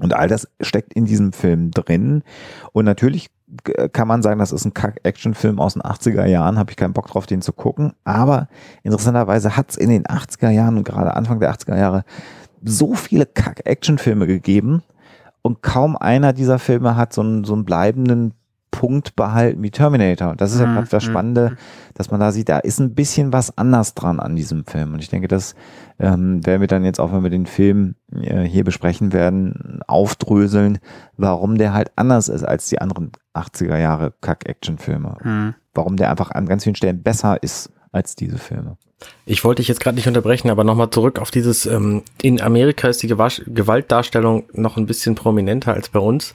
[0.00, 2.22] Und all das steckt in diesem Film drin.
[2.72, 3.30] Und natürlich
[3.92, 7.08] kann man sagen, das ist ein Kack-Action-Film aus den 80er Jahren, habe ich keinen Bock
[7.08, 7.94] drauf, den zu gucken.
[8.04, 8.48] Aber
[8.82, 12.04] interessanterweise hat es in den 80er Jahren und gerade Anfang der 80er Jahre
[12.62, 14.82] so viele Kack-Action-Filme gegeben,
[15.42, 18.34] Und kaum einer dieser Filme hat so einen, so einen bleibenden
[18.70, 20.30] Punkt behalten wie Terminator.
[20.30, 21.56] Und das ist ja Mhm, gerade das mhm, Spannende,
[21.94, 24.92] dass man da sieht, da ist ein bisschen was anders dran an diesem Film.
[24.92, 25.54] Und ich denke, das
[25.98, 30.78] ähm, werden wir dann jetzt auch, wenn wir den Film äh, hier besprechen werden, aufdröseln,
[31.16, 35.16] warum der halt anders ist als die anderen 80er Jahre Kack-Action-Filme.
[35.22, 35.54] Hm.
[35.74, 38.76] Warum der einfach an ganz vielen Stellen besser ist als diese Filme.
[39.26, 42.88] Ich wollte dich jetzt gerade nicht unterbrechen, aber nochmal zurück auf dieses, ähm, in Amerika
[42.88, 46.32] ist die Gewasch Gewaltdarstellung noch ein bisschen prominenter als bei uns.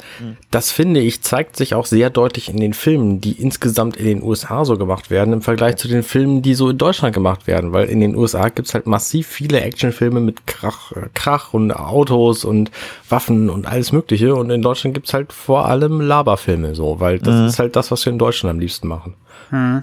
[0.51, 4.23] Das finde ich, zeigt sich auch sehr deutlich in den Filmen, die insgesamt in den
[4.23, 7.73] USA so gemacht werden, im Vergleich zu den Filmen, die so in Deutschland gemacht werden,
[7.73, 12.45] weil in den USA gibt's halt massiv viele Actionfilme mit Krach, äh, Krach und Autos
[12.45, 12.69] und
[13.09, 17.49] Waffen und alles mögliche und in Deutschland gibt's halt vor allem Laberfilme so, weil das
[17.49, 19.15] ist halt das, was wir in Deutschland am liebsten machen.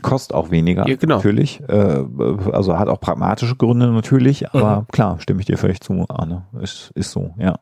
[0.03, 1.17] Kostet auch weniger, Ja, genau.
[1.17, 1.61] natürlich.
[1.69, 2.05] Äh,
[2.53, 6.47] also hat auch pragmatische Gründe natürlich, aber klar, stimme ich dir völlig zu, Arne.
[6.61, 7.59] Ist, ist so, ja.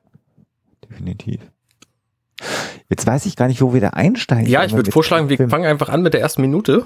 [0.88, 1.40] Definitiv.
[2.88, 4.48] Jetzt weiß ich gar nicht, wo wir da einsteigen.
[4.50, 6.84] Ja, ich würde vorschlagen, wir fangen einfach an mit der ersten Minute.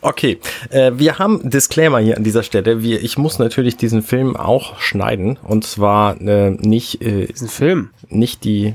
[0.00, 0.38] Okay,
[0.70, 2.82] äh, wir haben Disclaimer hier an dieser Stelle.
[2.82, 7.90] Wir, ich muss natürlich diesen Film auch schneiden und zwar äh, nicht äh, Diesen Film.
[8.08, 8.74] nicht die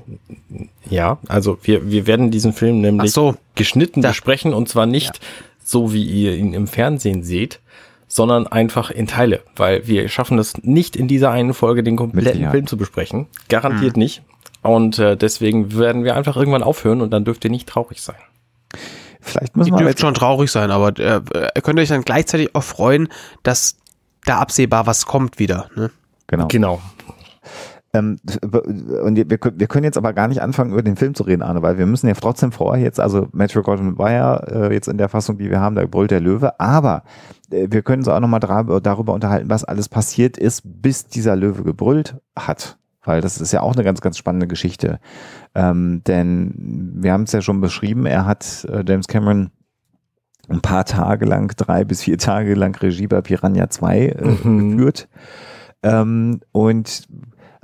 [0.89, 3.36] ja, also wir wir werden diesen Film nämlich so.
[3.56, 5.19] geschnitten Da- besprechen und zwar nicht
[5.63, 7.60] so wie ihr ihn im Fernsehen seht,
[8.08, 12.52] sondern einfach in Teile, weil wir schaffen es nicht in dieser einen Folge den kompletten.
[12.52, 14.21] Film zu besprechen, garantiert nicht.
[14.62, 18.15] Und äh, deswegen werden wir einfach irgendwann aufhören und dann dürft ihr nicht traurig sein.
[19.25, 21.21] Vielleicht müssen Ihr wir dürft jetzt, schon traurig sein, aber äh,
[21.55, 23.09] ihr könnt euch dann gleichzeitig auch freuen,
[23.43, 23.77] dass
[24.25, 25.69] da absehbar was kommt wieder.
[25.75, 25.91] Ne?
[26.27, 26.47] genau.
[26.47, 26.81] Genau.
[27.93, 28.17] Ähm,
[29.03, 31.41] und wir, können- wir können jetzt aber gar nicht anfangen, über den Film zu reden,
[31.41, 34.97] Arne, weil wir müssen ja trotzdem vorher jetzt, also Metro Gordon Wire, äh, jetzt in
[34.97, 37.03] der Fassung, die wir haben, da brüllt der Löwe, aber
[37.51, 41.63] äh, wir können uns auch nochmal darüber unterhalten, was alles passiert ist, bis dieser Löwe
[41.63, 42.77] gebrüllt hat.
[43.05, 44.99] Weil das ist ja auch eine ganz, ganz spannende Geschichte.
[45.53, 46.53] Ähm, denn
[46.97, 49.51] wir haben es ja schon beschrieben, er hat äh, James Cameron
[50.49, 54.77] ein paar Tage lang, drei bis vier Tage lang Regie bei Piranha 2 äh, Mhm.
[54.77, 55.07] geführt.
[55.83, 57.03] Ähm, und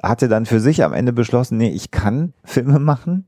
[0.04, 3.28] hatte dann für sich am Ende beschlossen, nee, ich kann Filme machen.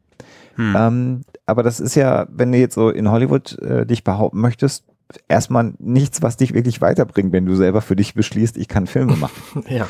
[0.56, 0.76] Hm.
[0.78, 4.86] Ähm, aber das ist ja, wenn du jetzt so in Hollywood äh, dich behaupten möchtest,
[5.28, 9.16] erstmal nichts, was dich wirklich weiterbringt, wenn du selber für dich beschließt, ich kann Filme
[9.16, 9.64] machen.
[9.68, 9.88] Ja.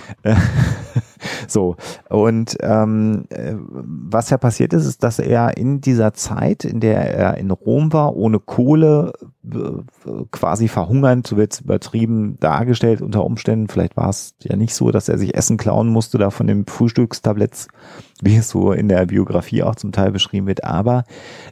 [1.47, 1.75] So,
[2.09, 7.15] und ähm, äh, was ja passiert ist, ist, dass er in dieser Zeit, in der
[7.15, 9.13] er in Rom war, ohne Kohle,
[9.51, 13.67] äh, quasi verhungernd, so wird übertrieben dargestellt unter Umständen.
[13.67, 16.65] Vielleicht war es ja nicht so, dass er sich Essen klauen musste da von dem
[16.65, 17.67] Frühstückstabletts,
[18.21, 20.63] wie es so in der Biografie auch zum Teil beschrieben wird.
[20.63, 21.03] Aber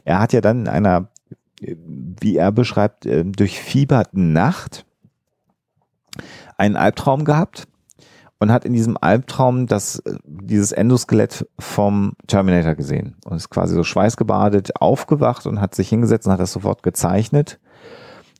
[0.04, 1.08] er hat ja dann in einer,
[1.60, 4.84] wie er beschreibt, äh, durchfieberten Nacht
[6.56, 7.66] einen Albtraum gehabt
[8.42, 13.76] und hat in diesem Albtraum das, äh, dieses Endoskelett vom Terminator gesehen und ist quasi
[13.76, 17.60] so schweißgebadet aufgewacht und hat sich hingesetzt und hat das sofort gezeichnet.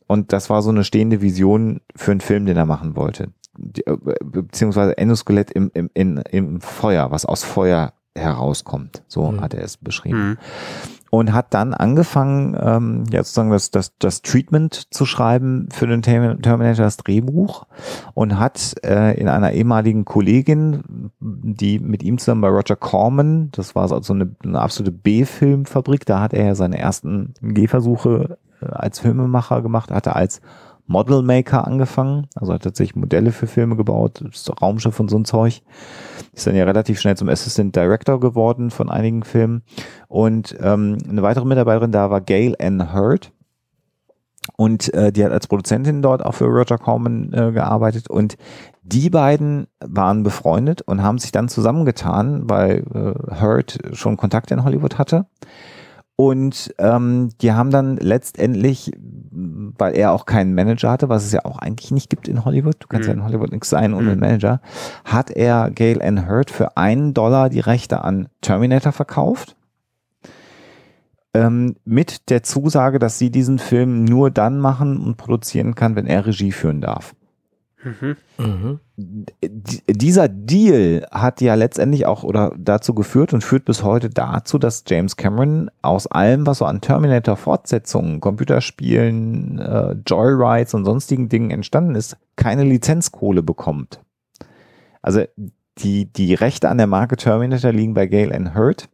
[0.08, 3.28] Und das war so eine stehende Vision für einen Film, den er machen wollte.
[3.56, 9.02] Die, äh, beziehungsweise Endoskelett im, im, in, im Feuer, was aus Feuer herauskommt.
[9.08, 9.40] So Mhm.
[9.40, 10.38] hat er es beschrieben Hm.
[11.10, 16.02] und hat dann angefangen, ähm, ja sozusagen das, das, das Treatment zu schreiben für den
[16.02, 17.66] Termin- Terminator, das Drehbuch
[18.14, 23.74] und hat äh, in einer ehemaligen Kollegin, die mit ihm zusammen bei Roger Corman, das
[23.74, 28.98] war so eine, eine absolute B-Filmfabrik, da hat er ja seine ersten Gehversuche äh, als
[29.00, 30.40] Filmemacher gemacht, hatte als
[30.92, 34.22] Modelmaker angefangen, also hat tatsächlich Modelle für Filme gebaut,
[34.60, 35.62] Raumschiff und so ein Zeug.
[36.32, 39.62] Ist dann ja relativ schnell zum Assistant Director geworden von einigen Filmen.
[40.08, 43.32] Und ähm, eine weitere Mitarbeiterin da war Gail Ann Hurd.
[44.56, 48.10] Und äh, die hat als Produzentin dort auch für Roger Corman äh, gearbeitet.
[48.10, 48.36] Und
[48.82, 54.64] die beiden waren befreundet und haben sich dann zusammengetan, weil äh, Hurd schon Kontakte in
[54.64, 55.26] Hollywood hatte.
[56.22, 58.92] Und ähm, die haben dann letztendlich,
[59.32, 62.76] weil er auch keinen Manager hatte, was es ja auch eigentlich nicht gibt in Hollywood,
[62.78, 64.60] du kannst ja in Hollywood nichts sein ohne einen Manager,
[65.04, 69.56] hat er Gail Ann Hurd für einen Dollar die Rechte an Terminator verkauft.
[71.34, 76.06] Ähm, mit der Zusage, dass sie diesen Film nur dann machen und produzieren kann, wenn
[76.06, 77.16] er Regie führen darf
[77.84, 78.16] Mhm.
[78.38, 78.80] Mhm.
[79.88, 84.84] Dieser Deal hat ja letztendlich auch oder dazu geführt und führt bis heute dazu, dass
[84.86, 91.94] James Cameron aus allem, was so an Terminator-Fortsetzungen, Computerspielen, äh, Joyrides und sonstigen Dingen entstanden
[91.94, 94.00] ist, keine Lizenzkohle bekommt.
[95.00, 95.24] Also
[95.78, 98.88] die, die Rechte an der Marke Terminator liegen bei Gail Ann Hurd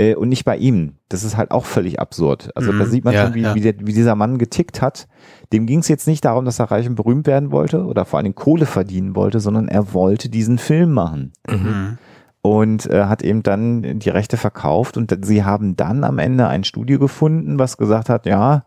[0.00, 0.94] äh, und nicht bei ihm.
[1.08, 2.50] Das ist halt auch völlig absurd.
[2.54, 2.90] Also da Mhm.
[2.90, 3.54] sieht man Ja, schon, wie, ja.
[3.54, 5.08] wie, der, wie dieser Mann getickt hat.
[5.52, 8.16] Dem ging es jetzt nicht darum, dass er reich und berühmt werden wollte oder vor
[8.18, 11.32] allen Dingen Kohle verdienen wollte, sondern er wollte diesen Film machen.
[11.48, 11.98] Mhm.
[12.42, 16.64] und äh, hat eben dann die Rechte verkauft und sie haben dann am Ende ein
[16.64, 18.64] Studio gefunden, was gesagt hat, ja,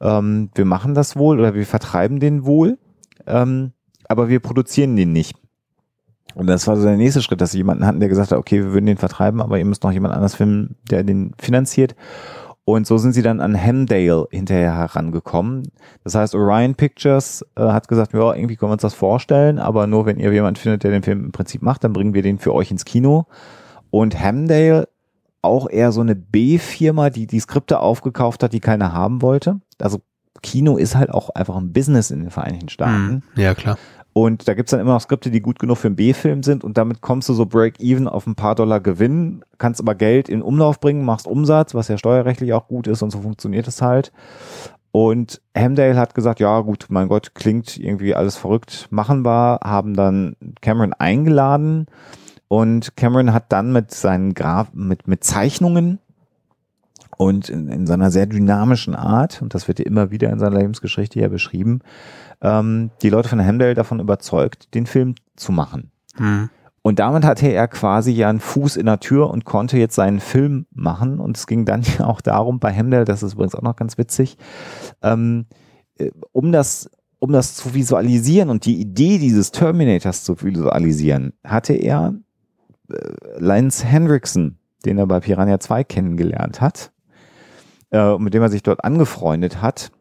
[0.00, 2.78] ähm, wir machen das wohl oder wir vertreiben den wohl,
[3.26, 3.72] ähm,
[4.08, 5.36] aber wir produzieren den nicht.
[6.34, 8.62] Und das war so der nächste Schritt, dass sie jemanden hatten, der gesagt hat, okay,
[8.62, 11.94] wir würden den vertreiben, aber ihr müsst noch jemand anders filmen, der den finanziert.
[12.64, 15.72] Und so sind sie dann an Hamdale hinterher herangekommen.
[16.04, 19.86] Das heißt, Orion Pictures äh, hat gesagt, ja, irgendwie können wir uns das vorstellen, aber
[19.86, 22.38] nur wenn ihr jemanden findet, der den Film im Prinzip macht, dann bringen wir den
[22.38, 23.26] für euch ins Kino.
[23.90, 24.88] Und Hamdale,
[25.42, 29.60] auch eher so eine B-Firma, die die Skripte aufgekauft hat, die keiner haben wollte.
[29.80, 30.02] Also
[30.42, 33.22] Kino ist halt auch einfach ein Business in den Vereinigten Staaten.
[33.34, 33.42] Mhm.
[33.42, 33.78] Ja, klar.
[34.12, 36.64] Und da gibt's dann immer noch Skripte, die gut genug für einen B-Film sind.
[36.64, 40.42] Und damit kommst du so Break-Even auf ein paar Dollar Gewinn, kannst aber Geld in
[40.42, 44.12] Umlauf bringen, machst Umsatz, was ja steuerrechtlich auch gut ist und so funktioniert es halt.
[44.92, 50.34] Und Hamdale hat gesagt, ja gut, mein Gott, klingt irgendwie alles verrückt, machenbar, haben dann
[50.60, 51.86] Cameron eingeladen.
[52.48, 56.00] Und Cameron hat dann mit seinen Graf mit, mit Zeichnungen
[57.16, 60.58] und in, in seiner sehr dynamischen Art, und das wird ja immer wieder in seiner
[60.58, 61.80] Lebensgeschichte ja beschrieben,
[62.42, 65.90] ähm, die Leute von Hamdale davon überzeugt, den Film zu machen.
[66.16, 66.50] Hm.
[66.82, 70.18] Und damit hatte er quasi ja einen Fuß in der Tür und konnte jetzt seinen
[70.18, 71.20] Film machen.
[71.20, 73.98] Und es ging dann ja auch darum, bei Hamdale, das ist übrigens auch noch ganz
[73.98, 74.38] witzig,
[75.02, 75.46] ähm,
[75.98, 81.74] äh, um das um das zu visualisieren und die Idee dieses Terminators zu visualisieren, hatte
[81.74, 82.14] er
[82.90, 82.96] äh,
[83.38, 86.92] Lance Hendrickson, den er bei Piranha 2 kennengelernt hat,
[87.92, 89.92] äh, mit dem er sich dort angefreundet hat,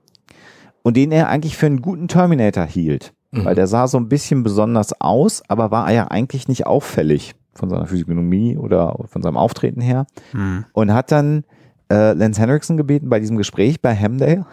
[0.84, 3.13] und den er eigentlich für einen guten Terminator hielt.
[3.32, 3.46] Mhm.
[3.46, 7.70] Weil der sah so ein bisschen besonders aus, aber war ja eigentlich nicht auffällig von
[7.70, 10.08] seiner Physiognomie oder von seinem Auftreten her.
[10.34, 10.65] Mhm.
[10.74, 11.44] Und hat dann
[11.92, 14.46] äh, Lance Henriksen gebeten, bei diesem Gespräch bei Hamdale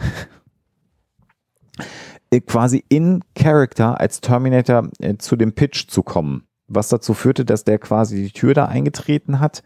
[2.31, 6.45] äh, quasi in Character als Terminator äh, zu dem Pitch zu kommen.
[6.69, 9.63] Was dazu führte, dass der quasi die Tür da eingetreten hat,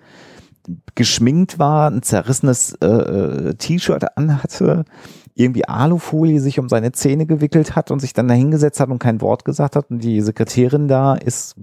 [0.95, 4.85] geschminkt war, ein zerrissenes äh, äh T-Shirt anhatte,
[5.35, 9.21] irgendwie Alufolie sich um seine Zähne gewickelt hat und sich dann dahingesetzt hat und kein
[9.21, 9.91] Wort gesagt hat.
[9.91, 11.57] Und die Sekretärin da ist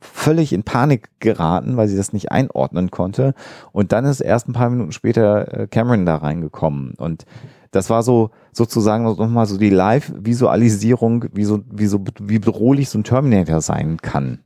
[0.00, 3.34] völlig in Panik geraten, weil sie das nicht einordnen konnte.
[3.72, 6.94] Und dann ist erst ein paar Minuten später äh, Cameron da reingekommen.
[6.96, 7.24] Und
[7.70, 12.98] das war so sozusagen nochmal so die Live-Visualisierung, wie so, wie so, wie bedrohlich so
[12.98, 14.40] ein Terminator sein kann.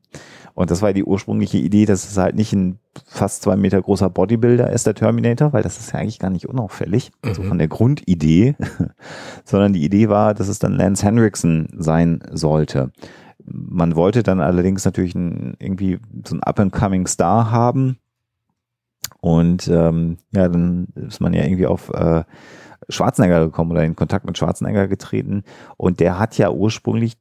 [0.54, 4.10] Und das war die ursprüngliche Idee, dass es halt nicht ein fast zwei Meter großer
[4.10, 7.28] Bodybuilder ist, der Terminator, weil das ist ja eigentlich gar nicht unauffällig, mhm.
[7.28, 8.54] also von der Grundidee,
[9.44, 12.90] sondern die Idee war, dass es dann Lance Henriksen sein sollte.
[13.44, 17.98] Man wollte dann allerdings natürlich ein, irgendwie so ein up-and-coming Star haben.
[19.20, 22.24] Und ähm, ja, dann ist man ja irgendwie auf äh,
[22.88, 25.44] Schwarzenegger gekommen oder in Kontakt mit Schwarzenegger getreten.
[25.76, 27.16] Und der hat ja ursprünglich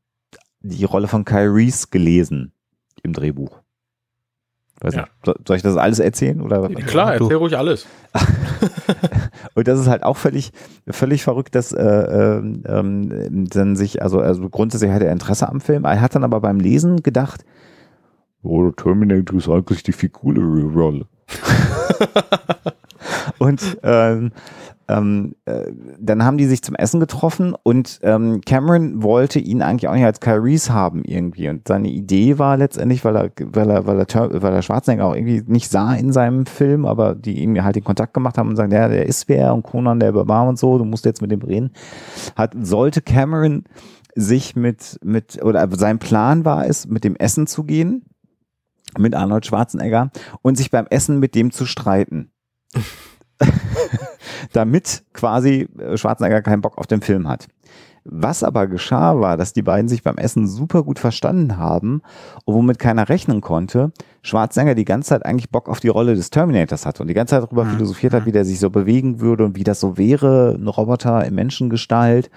[0.62, 2.54] die Rolle von Kyle Reese gelesen
[3.04, 3.61] im Drehbuch.
[4.82, 5.02] Weiß ja.
[5.02, 6.42] nicht, soll ich das alles erzählen?
[6.42, 6.68] Oder?
[6.70, 7.86] Klar, erzähl ruhig alles.
[9.54, 10.52] und das ist halt auch völlig,
[10.88, 15.62] völlig verrückt, dass äh, ähm, ähm, dann sich, also, also grundsätzlich hat er Interesse am
[15.62, 15.86] Film.
[15.86, 17.46] Er hat dann aber beim Lesen gedacht,
[18.42, 21.06] oh, Terminator ist eigentlich die viel coolere Rolle.
[23.38, 24.32] und ähm,
[24.92, 29.88] ähm, äh, dann haben die sich zum Essen getroffen und ähm, Cameron wollte ihn eigentlich
[29.88, 31.48] auch nicht als Kyle Reese haben irgendwie.
[31.50, 35.16] Und seine Idee war letztendlich, weil er, weil er, weil er, weil er Schwarzenegger auch
[35.16, 38.56] irgendwie nicht sah in seinem Film, aber die ihm halt den Kontakt gemacht haben und
[38.56, 41.32] sagen, ja, der ist wer und Conan der Barbar und so, du musst jetzt mit
[41.32, 41.72] dem reden.
[42.36, 43.64] Hat, sollte Cameron
[44.16, 48.04] sich mit, mit, oder sein Plan war es, mit dem Essen zu gehen,
[48.98, 52.32] mit Arnold Schwarzenegger und sich beim Essen mit dem zu streiten.
[54.54, 57.48] damit quasi äh, Schwarzenegger keinen Bock auf den Film hat.
[58.04, 62.02] Was aber geschah, war, dass die beiden sich beim Essen super gut verstanden haben
[62.46, 63.92] und womit keiner rechnen konnte,
[64.24, 67.36] Schwarzenegger die ganze Zeit eigentlich Bock auf die Rolle des Terminators hatte und die ganze
[67.36, 67.72] Zeit darüber mhm.
[67.72, 71.24] philosophiert hat, wie der sich so bewegen würde und wie das so wäre, ein Roboter
[71.26, 72.32] in Menschengestalt.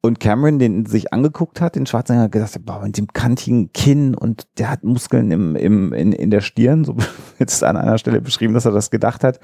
[0.00, 4.14] Und Cameron, den sich angeguckt hat, den Schwarzenegger gedacht hat, boah, mit dem kantigen Kinn
[4.14, 6.96] und der hat Muskeln im, im, in, in der Stirn, so
[7.38, 9.40] jetzt an einer Stelle beschrieben, dass er das gedacht hat.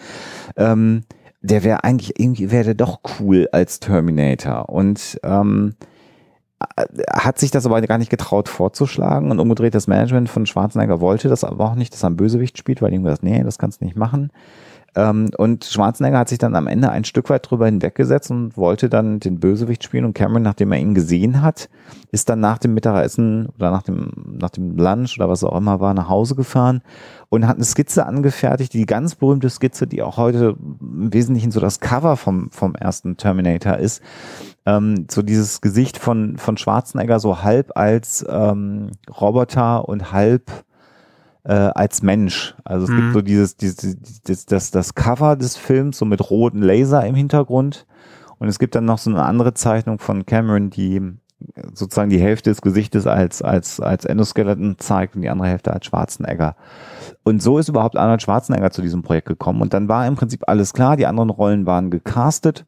[0.57, 1.03] Ähm,
[1.40, 5.75] der wäre eigentlich irgendwie wäre der doch cool als Terminator und ähm,
[7.12, 11.29] hat sich das aber gar nicht getraut vorzuschlagen und umgedreht das Management von Schwarzenegger wollte
[11.29, 13.81] das aber auch nicht, dass er ein Bösewicht spielt, weil ihm gesagt, nee, das kannst
[13.81, 14.31] du nicht machen.
[14.97, 18.89] Ähm, und Schwarzenegger hat sich dann am Ende ein Stück weit drüber hinweggesetzt und wollte
[18.89, 20.05] dann den Bösewicht spielen.
[20.05, 21.69] Und Cameron, nachdem er ihn gesehen hat,
[22.13, 25.81] ist dann nach dem Mittagessen oder nach dem, nach dem Lunch oder was auch immer
[25.81, 26.83] war, nach Hause gefahren
[27.29, 31.59] und hat eine Skizze angefertigt, die ganz berühmte Skizze, die auch heute im Wesentlichen so
[31.59, 34.01] das Cover vom, vom ersten Terminator ist.
[34.67, 40.51] Ähm, so dieses Gesicht von, von Schwarzenegger so halb als ähm, Roboter und halb
[41.45, 42.55] äh, als Mensch.
[42.65, 42.97] Also es Mhm.
[42.97, 47.15] gibt so dieses, dieses, dieses das, das Cover des Films, so mit roten Laser im
[47.15, 47.87] Hintergrund.
[48.39, 51.01] Und es gibt dann noch so eine andere Zeichnung von Cameron, die
[51.75, 55.85] sozusagen die Hälfte des Gesichtes als, als, als Endoskeleton zeigt und die andere Hälfte als
[55.87, 56.57] Schwarzenegger.
[57.23, 59.61] Und so ist überhaupt Arnold Schwarzenegger zu diesem Projekt gekommen.
[59.61, 62.65] Und dann war im Prinzip alles klar, die anderen Rollen waren gecastet.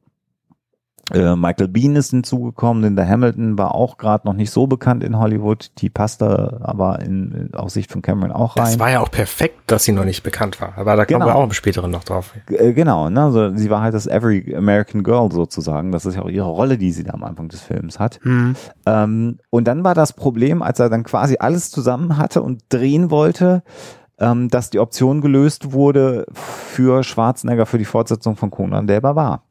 [1.12, 5.18] Äh, Michael Bean ist hinzugekommen, Linda Hamilton war auch gerade noch nicht so bekannt in
[5.18, 5.70] Hollywood.
[5.78, 8.64] Die passte aber in, aus Sicht von Cameron auch rein.
[8.64, 10.72] Das war ja auch perfekt, dass sie noch nicht bekannt war.
[10.76, 11.26] Aber da kommen Genau.
[11.32, 12.34] wir auch im späteren noch drauf.
[12.48, 13.22] Äh, Genau, ne?
[13.22, 15.92] also sie war halt das Every American Girl sozusagen.
[15.92, 18.18] Das ist ja auch ihre Rolle, die sie da am Anfang des Films hat.
[18.22, 18.56] Hm.
[18.84, 23.10] Ähm, und dann war das Problem, als er dann quasi alles zusammen hatte und drehen
[23.12, 23.62] wollte,
[24.18, 29.42] ähm, dass die Option gelöst wurde für Schwarzenegger für die Fortsetzung von Conan der Barbar.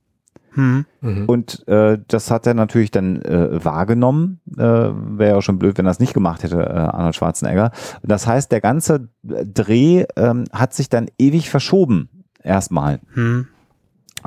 [0.55, 0.85] Hm.
[1.01, 1.25] Mhm.
[1.25, 4.39] Und äh, das hat er natürlich dann äh, wahrgenommen.
[4.57, 7.71] Äh, Wäre ja auch schon blöd, wenn er es nicht gemacht hätte, äh, Arnold Schwarzenegger.
[8.03, 12.09] Das heißt, der ganze Dreh ähm, hat sich dann ewig verschoben.
[12.41, 13.47] Erstmal Hm.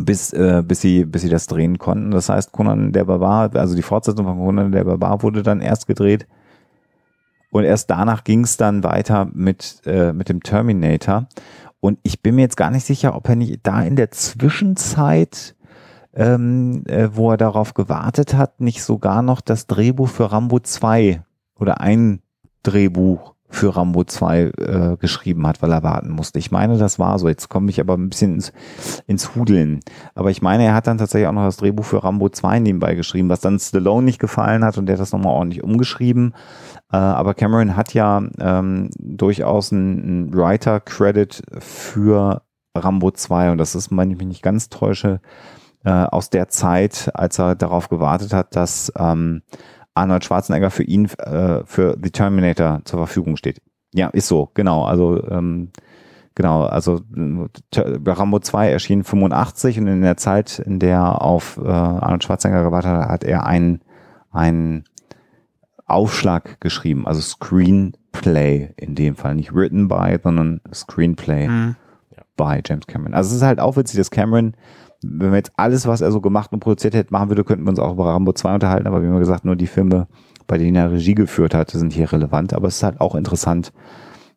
[0.02, 2.10] bis, äh, bis, sie, bis sie das drehen konnten.
[2.10, 5.86] Das heißt, Conan der Barbar, also die Fortsetzung von Conan der Barbar wurde dann erst
[5.86, 6.26] gedreht.
[7.50, 11.26] Und erst danach ging es dann weiter mit, äh, mit dem Terminator.
[11.80, 15.54] Und ich bin mir jetzt gar nicht sicher, ob er nicht da in der Zwischenzeit,
[16.18, 21.22] ähm, äh, wo er darauf gewartet hat, nicht sogar noch das Drehbuch für Rambo 2
[21.54, 22.20] oder ein
[22.64, 26.40] Drehbuch für Rambo 2 äh, geschrieben hat, weil er warten musste.
[26.40, 27.28] Ich meine, das war so.
[27.28, 28.52] Jetzt komme ich aber ein bisschen ins,
[29.06, 29.80] ins Hudeln.
[30.16, 32.96] Aber ich meine, er hat dann tatsächlich auch noch das Drehbuch für Rambo 2 nebenbei
[32.96, 36.34] geschrieben, was dann Stallone nicht gefallen hat und der hat das nochmal ordentlich umgeschrieben.
[36.92, 42.42] Äh, aber Cameron hat ja ähm, durchaus einen, einen Writer-Credit für
[42.76, 45.20] Rambo 2 und das ist, wenn ich mich nicht ganz täusche,
[45.88, 49.40] äh, aus der Zeit, als er darauf gewartet hat, dass ähm,
[49.94, 53.62] Arnold Schwarzenegger für ihn, äh, für The Terminator zur Verfügung steht.
[53.94, 54.84] Ja, ist so, genau.
[54.84, 55.70] Also ähm,
[56.34, 61.56] genau, also äh, Rambo 2 erschien 85 und in der Zeit, in der er auf
[61.56, 63.80] äh, Arnold Schwarzenegger gewartet hat, hat er einen,
[64.30, 64.84] einen
[65.86, 71.76] Aufschlag geschrieben, also Screenplay in dem Fall, nicht written by, sondern Screenplay Hm.
[72.36, 73.14] bei James Cameron.
[73.14, 74.52] Also es ist halt auch witzig, dass Cameron,
[75.02, 77.70] wenn wir jetzt alles, was er so gemacht und produziert hätte, machen würde, könnten wir
[77.70, 80.08] uns auch über Rambo 2 unterhalten, aber wie immer gesagt, nur die Filme,
[80.46, 82.52] bei denen er Regie geführt hat, sind hier relevant.
[82.52, 83.72] Aber es ist halt auch interessant,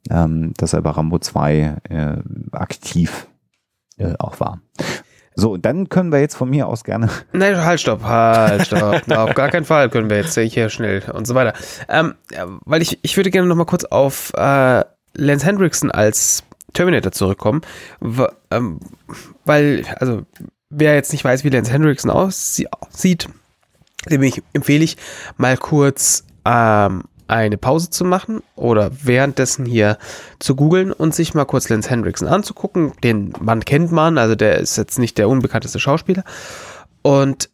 [0.09, 2.17] ähm, dass er bei Rambo 2 äh,
[2.51, 3.27] aktiv
[3.97, 4.61] äh, auch war.
[5.33, 7.09] So, dann können wir jetzt von mir aus gerne.
[7.31, 9.01] Nein, halt, stopp, halt, stopp.
[9.07, 11.53] Na, auf gar keinen Fall können wir jetzt hier schnell und so weiter.
[11.87, 12.15] Ähm,
[12.65, 17.61] weil ich, ich würde gerne noch mal kurz auf äh, Lance Hendrickson als Terminator zurückkommen,
[17.99, 18.79] w- ähm,
[19.45, 20.23] weil, also,
[20.69, 23.27] wer jetzt nicht weiß, wie Lance Hendrickson aussie- aussieht,
[24.09, 24.97] dem ich, empfehle ich,
[25.37, 29.97] mal kurz ähm, eine Pause zu machen oder währenddessen hier
[30.39, 32.91] zu googeln und sich mal kurz Lance Hendrickson anzugucken.
[33.03, 36.23] Den Mann kennt man, also der ist jetzt nicht der unbekannteste Schauspieler.
[37.03, 37.49] Und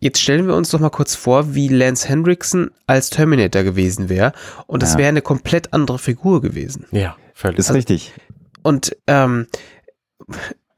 [0.00, 4.32] jetzt stellen wir uns doch mal kurz vor, wie Lance Hendrickson als Terminator gewesen wäre.
[4.66, 4.98] Und das Ja.
[5.00, 6.86] wäre eine komplett andere Figur gewesen.
[6.90, 7.58] Ja, völlig.
[7.58, 8.14] Ist richtig.
[8.62, 9.46] Und ähm,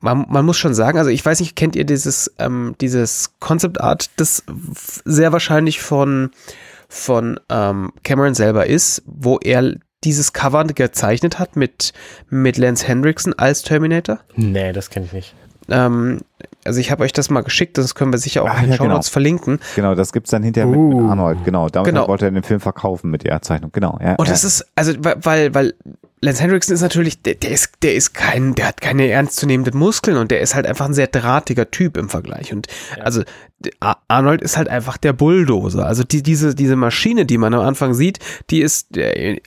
[0.00, 3.80] man, man muss schon sagen, also ich weiß nicht, kennt ihr dieses, ähm, dieses Concept
[3.80, 4.42] Art, das
[5.04, 6.30] sehr wahrscheinlich von,
[6.88, 11.92] von ähm, Cameron selber ist, wo er dieses Cover gezeichnet hat mit,
[12.30, 14.20] mit Lance Hendrickson als Terminator.
[14.36, 15.34] nee, das kenne ich nicht.
[15.68, 16.20] Ähm,
[16.64, 18.70] also ich habe euch das mal geschickt, das können wir sicher auch Ah, in den
[18.70, 19.12] ja, Show Notes genau.
[19.12, 19.60] verlinken.
[19.76, 21.00] Genau, das gibt's dann hinterher mit, Uh.
[21.02, 21.44] mit Arnold.
[21.44, 22.08] Genau, damit Genau.
[22.08, 23.70] wollte er den Film verkaufen mit der Zeichnung.
[23.72, 23.98] Genau.
[24.02, 24.32] Ja, Und ja.
[24.32, 25.74] das ist, also, weil- weil, weil
[26.22, 30.16] Lance Hendrickson ist natürlich, der, der ist, der ist kein, der hat keine ernstzunehmenden Muskeln
[30.18, 32.52] und der ist halt einfach ein sehr drahtiger Typ im Vergleich.
[32.52, 32.66] Und
[33.00, 33.22] also
[33.80, 35.84] Ar- Arnold ist halt einfach der Bulldozer.
[35.86, 38.18] Also die, diese, diese Maschine, die man am Anfang sieht,
[38.50, 38.88] die ist,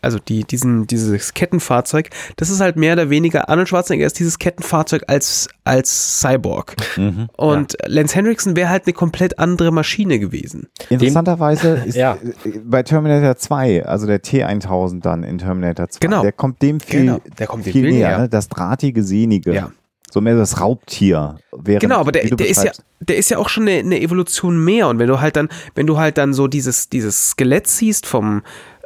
[0.02, 4.40] also die, diesen, dieses Kettenfahrzeug, das ist halt mehr oder weniger, Arnold Schwarzenegger ist dieses
[4.40, 6.76] Kettenfahrzeug als, als Cyborg.
[6.98, 7.28] Mhm.
[7.38, 10.70] Und Lance Hendrickson wäre halt eine komplett andere Maschine gewesen.
[10.90, 12.18] Interessanterweise ist Ja.
[12.66, 16.22] bei Terminator 2, also der T1000 dann in Terminator 2, Genau.
[16.22, 18.18] der kommt dem viel, Genau, der kommt viel näher, näher.
[18.20, 18.30] ne?
[18.30, 19.54] das drahtige, sehnige.
[19.54, 19.72] Ja.
[20.12, 21.38] So mehr das Raubtier.
[21.52, 24.64] Während, Genau, aber der, der ist ja, der ist ja auch schon eine, eine Evolution
[24.64, 24.88] mehr.
[24.88, 28.44] Und wenn du halt dann, wenn du halt dann so dieses, dieses Skelett siehst vom,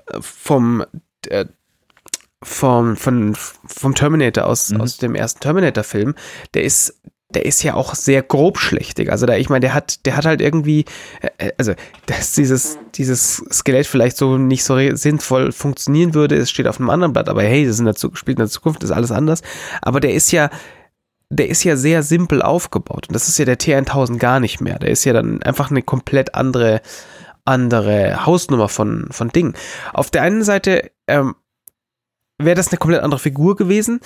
[0.08, 0.84] äh, vom,
[1.28, 1.46] äh,
[2.44, 4.82] vom, von, vom Terminator aus, Mhm.
[4.82, 6.14] aus dem ersten Terminator-Film,
[6.54, 7.02] der ist,
[7.34, 9.12] der ist ja auch sehr grobschlächtig.
[9.12, 10.86] Also da, ich meine, der hat, der hat halt irgendwie,
[11.38, 11.74] äh, also,
[12.06, 16.90] dass dieses, dieses Skelett vielleicht so nicht so sinnvoll funktionieren würde, es steht auf einem
[16.90, 17.78] anderen Blatt, aber hey, das
[18.14, 19.42] spielt in der Zukunft, ist alles anders.
[19.82, 20.50] Aber der ist ja,
[21.30, 23.08] der ist ja sehr simpel aufgebaut.
[23.10, 24.80] Und das ist ja der T1000 gar nicht mehr.
[24.80, 26.82] Der ist ja dann einfach eine komplett andere,
[27.44, 29.54] andere Hausnummer von, von Dingen.
[29.94, 31.36] Auf der einen Seite, ähm,
[32.40, 34.00] wäre das eine komplett andere Figur gewesen.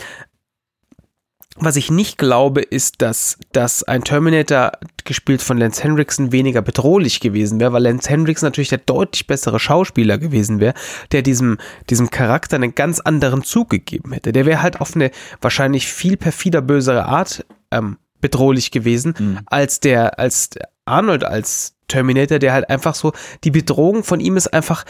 [1.64, 4.72] Was ich nicht glaube, ist, dass, dass ein Terminator,
[5.06, 9.60] gespielt von Lance Henriksen, weniger bedrohlich gewesen wäre, weil Lance Henriksen natürlich der deutlich bessere
[9.60, 10.74] Schauspieler gewesen wäre,
[11.12, 11.60] der diesem,
[11.92, 14.32] diesem Charakter einen ganz anderen Zug gegeben hätte.
[14.32, 19.40] Der wäre halt auf eine wahrscheinlich viel perfider, bösere Art ähm, bedrohlich gewesen, mhm.
[19.46, 20.50] als der, als
[20.86, 24.84] Arnold als Terminator, der halt einfach so, die Bedrohung von ihm ist einfach,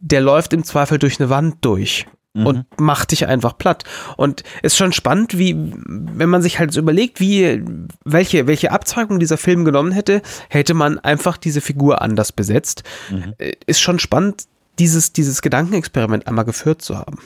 [0.00, 2.46] der läuft im Zweifel durch eine Wand durch mhm.
[2.46, 3.84] und macht dich einfach platt.
[4.16, 7.64] Und ist schon spannend, wie, wenn man sich halt so überlegt, wie,
[8.04, 12.82] welche, welche Abzweigung dieser Film genommen hätte, hätte man einfach diese Figur anders besetzt.
[13.10, 13.34] Mhm.
[13.38, 14.44] Äh, ist schon spannend,
[14.78, 17.18] dieses, dieses Gedankenexperiment einmal geführt zu haben.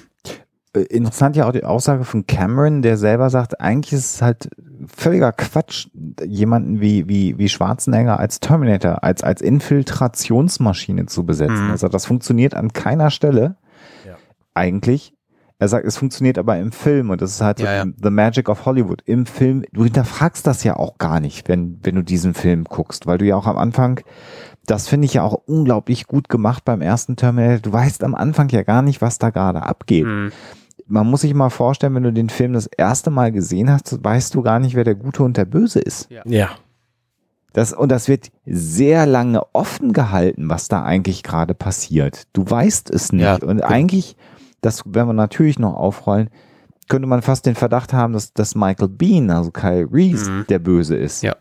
[0.74, 4.50] Äh, interessant ja auch die Aussage von Cameron, der selber sagt, eigentlich ist es halt
[4.86, 5.88] völliger Quatsch,
[6.24, 11.66] jemanden wie, wie, wie Schwarzenegger als Terminator, als, als Infiltrationsmaschine zu besetzen.
[11.66, 11.70] Mhm.
[11.70, 13.56] Also das funktioniert an keiner Stelle
[14.58, 15.14] eigentlich.
[15.60, 17.86] Er sagt, es funktioniert aber im Film und das ist halt so ja, ja.
[18.00, 19.02] The Magic of Hollywood.
[19.06, 23.06] Im Film, du hinterfragst das ja auch gar nicht, wenn, wenn du diesen Film guckst,
[23.06, 24.00] weil du ja auch am Anfang,
[24.66, 27.58] das finde ich ja auch unglaublich gut gemacht beim ersten Terminator.
[27.58, 30.06] Du weißt am Anfang ja gar nicht, was da gerade abgeht.
[30.06, 30.30] Mhm.
[30.86, 34.34] Man muss sich mal vorstellen, wenn du den Film das erste Mal gesehen hast, weißt
[34.34, 36.08] du gar nicht, wer der Gute und der Böse ist.
[36.08, 36.22] Ja.
[36.24, 36.50] ja.
[37.52, 42.28] Das, und das wird sehr lange offen gehalten, was da eigentlich gerade passiert.
[42.32, 43.24] Du weißt es nicht.
[43.24, 44.16] Ja, und eigentlich
[44.60, 46.30] das werden wir natürlich noch aufrollen,
[46.88, 50.46] könnte man fast den Verdacht haben, dass, dass Michael Bean, also Kyle Reese, mhm.
[50.48, 51.22] der Böse ist.
[51.22, 51.36] Ja.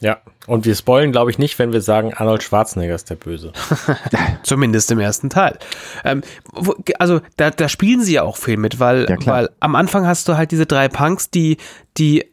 [0.00, 3.52] Ja, und wir spoilen, glaube ich, nicht, wenn wir sagen, Arnold Schwarzenegger ist der Böse.
[4.42, 5.56] Zumindest im ersten Teil.
[6.04, 6.22] Ähm,
[6.52, 10.06] wo, also da, da spielen sie ja auch viel mit, weil, ja, weil am Anfang
[10.06, 11.58] hast du halt diese drei Punks, die,
[11.96, 12.24] die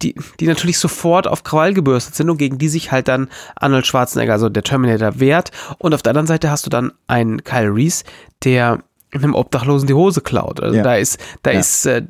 [0.00, 3.86] die, die natürlich sofort auf Krawall gebürstet sind und gegen die sich halt dann Arnold
[3.86, 5.50] Schwarzenegger, also der Terminator, wehrt.
[5.78, 8.04] Und auf der anderen Seite hast du dann einen Kyle Reese,
[8.44, 8.82] der
[9.12, 10.60] einem Obdachlosen die Hose klaut.
[10.60, 10.82] Also ja.
[10.82, 11.60] da ist, da ja.
[11.60, 12.02] ist äh,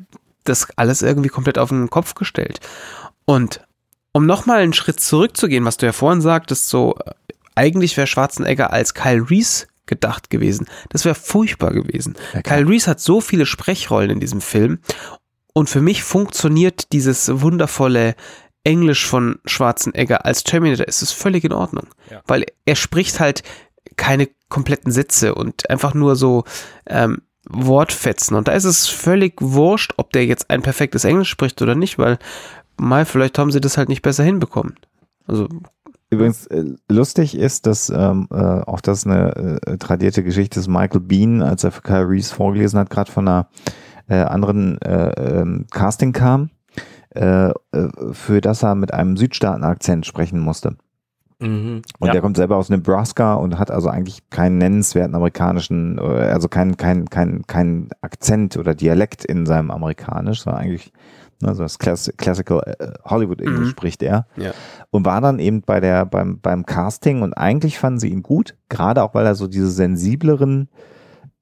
[0.43, 2.59] das alles irgendwie komplett auf den Kopf gestellt.
[3.25, 3.61] Und
[4.11, 7.11] um nochmal einen Schritt zurückzugehen, was du ja vorhin sagtest, so äh,
[7.55, 10.67] eigentlich wäre Schwarzenegger als Kyle Reese gedacht gewesen.
[10.89, 12.15] Das wäre furchtbar gewesen.
[12.33, 14.79] Ja, Kyle Reese hat so viele Sprechrollen in diesem Film
[15.53, 18.15] und für mich funktioniert dieses wundervolle
[18.63, 22.21] Englisch von Schwarzenegger als Terminator ist es völlig in Ordnung, ja.
[22.27, 23.43] weil er spricht halt
[23.97, 26.43] keine kompletten Sätze und einfach nur so
[26.87, 28.35] ähm, Wortfetzen.
[28.35, 31.97] Und da ist es völlig wurscht, ob der jetzt ein perfektes Englisch spricht oder nicht,
[31.97, 32.17] weil
[32.77, 34.75] mal vielleicht haben sie das halt nicht besser hinbekommen.
[35.27, 35.47] Also
[36.13, 40.67] Übrigens äh, lustig ist, dass ähm, äh, auch das eine äh, tradierte Geschichte ist.
[40.67, 43.47] Michael Bean, als er für Kyle Reese vorgelesen hat, gerade von einer
[44.07, 46.51] äh, anderen äh, ähm, Casting kam,
[47.09, 47.51] äh,
[48.11, 50.77] für das er mit einem Südstaaten-Akzent sprechen musste.
[51.43, 52.13] Mhm, und ja.
[52.13, 56.77] der kommt selber aus Nebraska und hat also eigentlich keinen nennenswerten amerikanischen, äh, also keinen
[56.77, 60.93] kein, kein, kein Akzent oder Dialekt in seinem Amerikanisch, sondern eigentlich
[61.43, 63.71] also das Classical äh, Hollywood English mhm.
[63.71, 64.27] spricht er.
[64.35, 64.51] Ja.
[64.91, 68.55] Und war dann eben bei der, beim, beim Casting und eigentlich fanden sie ihn gut,
[68.69, 70.69] gerade auch weil er so diese sensibleren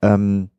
[0.01, 0.49] ähm,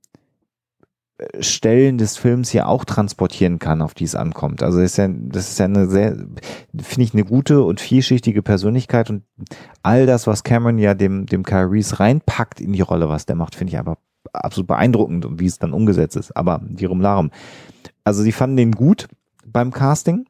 [1.41, 4.62] Stellen des Films ja auch transportieren kann, auf die es ankommt.
[4.62, 8.43] Also das ist ja, das ist ja eine sehr, finde ich, eine gute und vielschichtige
[8.43, 9.23] Persönlichkeit und
[9.83, 13.37] all das, was Cameron ja dem, dem Kyle Reese reinpackt in die Rolle, was der
[13.37, 13.99] macht, finde ich aber
[14.33, 16.37] absolut beeindruckend und wie es dann umgesetzt ist.
[16.37, 17.31] Aber die Larum.
[18.05, 19.09] Also sie fanden den gut
[19.45, 20.27] beim Casting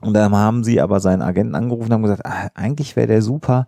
[0.00, 3.22] und dann haben sie aber seinen Agenten angerufen und haben gesagt, ah, eigentlich wäre der
[3.22, 3.66] super,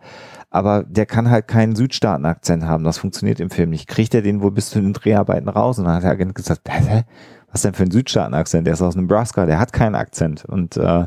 [0.53, 2.84] aber der kann halt keinen Südstaaten-Akzent haben.
[2.84, 3.88] Das funktioniert im Film nicht.
[3.88, 5.78] Kriegt er den wohl bis zu den Dreharbeiten raus?
[5.78, 7.05] Und dann hat der Agent gesagt, Hä?
[7.50, 8.66] was denn für ein Südstaaten-Akzent?
[8.66, 10.44] Der ist aus Nebraska, der hat keinen Akzent.
[10.44, 11.07] Und äh,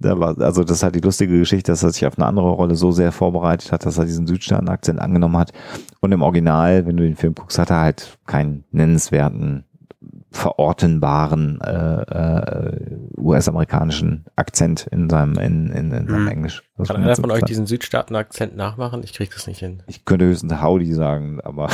[0.00, 2.74] da war, also das halt die lustige Geschichte, dass er sich auf eine andere Rolle
[2.74, 5.52] so sehr vorbereitet hat, dass er diesen Südstaaten-Akzent angenommen hat.
[6.00, 9.64] Und im Original, wenn du den Film guckst, hat er halt keinen nennenswerten
[10.32, 16.28] verortenbaren äh, äh, US-amerikanischen Akzent in seinem, in, in, in seinem hm.
[16.28, 16.62] Englisch.
[16.76, 19.02] Das Kann einer von euch diesen Südstaaten-Akzent nachmachen?
[19.04, 19.82] Ich krieg das nicht hin.
[19.86, 21.68] Ich könnte höchstens Howdy sagen, aber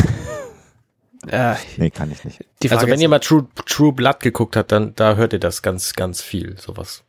[1.29, 2.45] äh, nee, kann ich nicht.
[2.71, 5.95] also wenn ihr mal True, True Blood geguckt habt, dann da hört ihr das ganz,
[5.95, 7.05] ganz viel, sowas.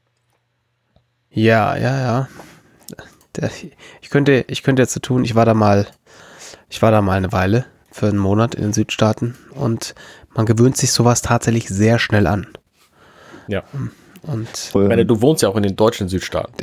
[1.32, 2.28] Ja, ja, ja.
[4.02, 5.88] Ich könnte, ich könnte jetzt so tun, ich war da mal,
[6.70, 7.66] ich war da mal eine Weile
[8.00, 9.94] für einen Monat in den Südstaaten und
[10.34, 12.48] man gewöhnt sich sowas tatsächlich sehr schnell an.
[13.48, 13.64] Ja.
[14.24, 16.54] Und ich meine, du wohnst ja auch in den deutschen Südstaaten.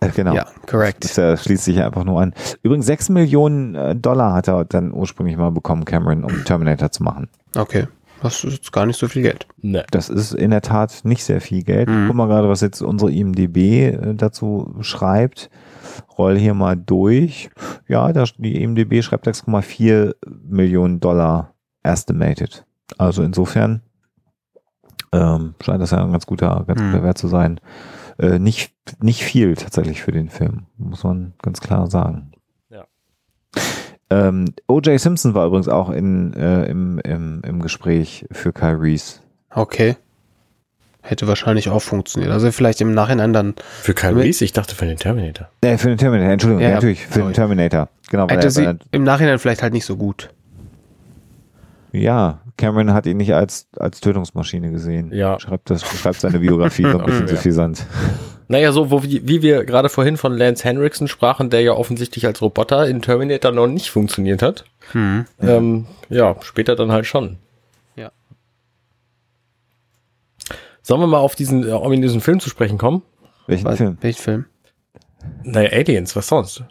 [0.00, 0.34] Äh, genau.
[0.34, 1.04] Ja, korrekt.
[1.04, 2.34] Das äh, schließt sich einfach nur an.
[2.62, 7.02] Übrigens, 6 Millionen äh, Dollar hat er dann ursprünglich mal bekommen, Cameron, um Terminator zu
[7.02, 7.28] machen.
[7.56, 7.86] Okay.
[8.22, 9.46] Das ist jetzt gar nicht so viel Geld.
[9.60, 9.82] Nee.
[9.90, 11.88] Das ist in der Tat nicht sehr viel Geld.
[11.88, 12.06] Mhm.
[12.06, 15.50] Guck mal gerade, was jetzt unsere IMDB äh, dazu schreibt.
[16.18, 17.50] Roll hier mal durch.
[17.88, 20.14] Ja, das, die IMDB schreibt 6,4
[20.48, 22.64] Millionen Dollar estimated.
[22.98, 23.82] Also insofern
[25.12, 27.60] ähm, scheint das ja ein ganz guter, ganz guter Wert zu sein.
[28.18, 32.32] Äh, nicht, nicht viel tatsächlich für den Film, muss man ganz klar sagen.
[34.10, 35.00] Ähm, O.J.
[35.00, 39.20] Simpson war übrigens auch in, äh, im, im, im Gespräch für Kyle Reese.
[39.50, 39.96] Okay.
[41.02, 42.32] Hätte wahrscheinlich auch funktioniert.
[42.32, 43.54] Also vielleicht im Nachhinein dann.
[43.82, 44.44] Für Reese?
[44.44, 45.48] Ich dachte für den Terminator.
[45.60, 47.26] Äh, für den Terminator, Entschuldigung, Ja, ja, natürlich, für sorry.
[47.28, 47.88] den Terminator.
[48.10, 50.30] Genau, weil Hätte er, sie weil im Nachhinein vielleicht halt nicht so gut.
[51.92, 55.12] er, ja, Cameron hat ihn nicht als, als Tötungsmaschine gesehen.
[55.12, 55.38] Ja.
[55.38, 57.34] Schreibt, das, schreibt seine Biografie so ein bisschen Ja.
[57.36, 57.86] suffisant.
[58.48, 62.26] Naja, so wo, wie, wie wir gerade vorhin von Lance Henriksen sprachen, der ja offensichtlich
[62.26, 64.64] als Roboter in Terminator noch nicht funktioniert hat.
[64.92, 65.26] Hm.
[65.40, 67.38] Ähm, ja, später dann halt schon.
[67.96, 68.12] Ja.
[70.82, 73.02] Sollen wir mal auf diesen äh, ominösen Film zu sprechen kommen?
[73.48, 73.98] Welchen Was, Film?
[74.00, 74.44] welchen Film?
[75.42, 76.62] Naja, Aliens, was sonst?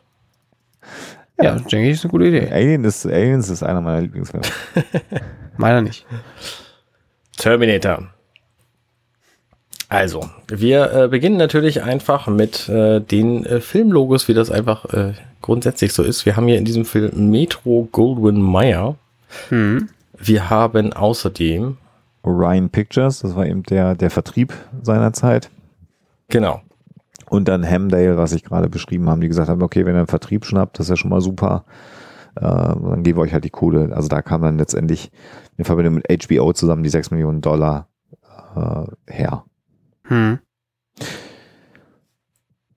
[1.42, 2.50] Ja, denke ich, ist eine gute Idee.
[2.50, 4.46] Alien ist, Aliens ist einer meiner Lieblingsfilme.
[5.58, 6.06] Meiner nicht.
[7.38, 8.10] Terminator.
[9.88, 15.14] Also, wir äh, beginnen natürlich einfach mit äh, den äh, Filmlogos, wie das einfach äh,
[15.42, 16.26] grundsätzlich so ist.
[16.26, 18.96] Wir haben hier in diesem Film Metro Goldwyn Mayer.
[19.50, 19.90] Hm.
[20.18, 21.78] Wir haben außerdem,
[22.24, 25.52] Orion Pictures, das war eben der, der Vertrieb seiner Zeit.
[26.30, 26.62] genau,
[27.30, 30.08] Und dann Hamdale, was ich gerade beschrieben habe, die gesagt haben, okay, wenn ihr einen
[30.08, 31.66] Vertrieb schnappt, das ist ja schon mal super.
[32.36, 33.96] Äh, dann geben wir euch halt die Kohle.
[33.96, 35.12] Also da kam dann letztendlich
[35.58, 37.88] in Verbindung mit HBO zusammen die 6 Millionen Dollar
[38.56, 39.44] äh, her.
[40.08, 40.40] Hm.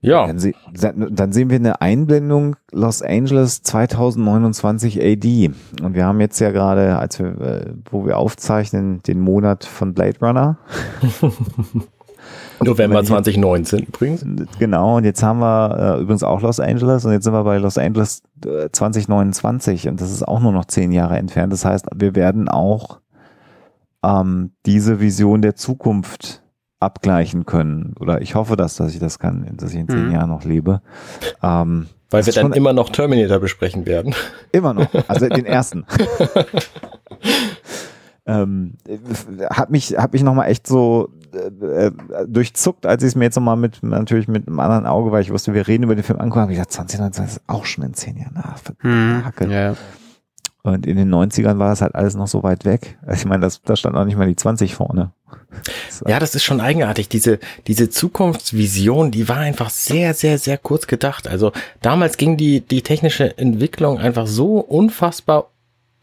[0.01, 5.51] ja, Dann, se dann sehen wir eine Einblendung Los Angeles 2029 AD.
[5.83, 9.93] Und wir haben jetzt ja gerade, als wir, äh, wo wir aufzeichnen, den Monat von
[9.95, 10.59] Blade Runner.
[12.65, 14.25] November wenn ich- 2019 übrigens.
[14.59, 17.59] Genau, und jetzt haben wir äh, übrigens auch Los Angeles und jetzt sind wir bei
[17.59, 21.53] Los Angeles äh, 2029 und das ist auch nur noch zehn Jahre entfernt.
[21.53, 23.01] Das heißt, wir werden auch
[24.05, 26.43] ähm, diese Vision der Zukunft
[26.81, 27.95] abgleichen können.
[27.99, 30.13] Oder ich hoffe, dass, dass ich das kann, dass ich in zehn Mhm.
[30.13, 30.81] Jahren noch lebe.
[31.43, 34.15] Ähm, Weil wir dann immer noch Terminator besprechen werden.
[34.53, 35.85] Immer noch, also den ersten.
[38.27, 38.75] ähm,
[39.51, 41.93] hat mich, hat mich nochmal echt so äh, äh,
[42.27, 45.33] durchzuckt, als ich es mir jetzt nochmal mit, natürlich mit einem anderen Auge, weil ich
[45.33, 47.95] wusste, wir reden über den Film angucken, habe ich gesagt, 2019 ist auch schon in
[47.95, 48.37] zehn Jahren.
[48.37, 49.23] Ah, Hm.
[49.51, 49.75] Ja.
[50.63, 52.99] Und in den 90ern war das halt alles noch so weit weg.
[53.07, 55.13] Also Ich meine, das, da stand auch nicht mal die 20 vorne.
[56.07, 57.09] Ja, das ist schon eigenartig.
[57.09, 61.29] Diese, diese Zukunftsvision, die war einfach sehr, sehr, sehr kurz gedacht.
[61.29, 65.51] Also damals ging die, die technische Entwicklung einfach so unfassbar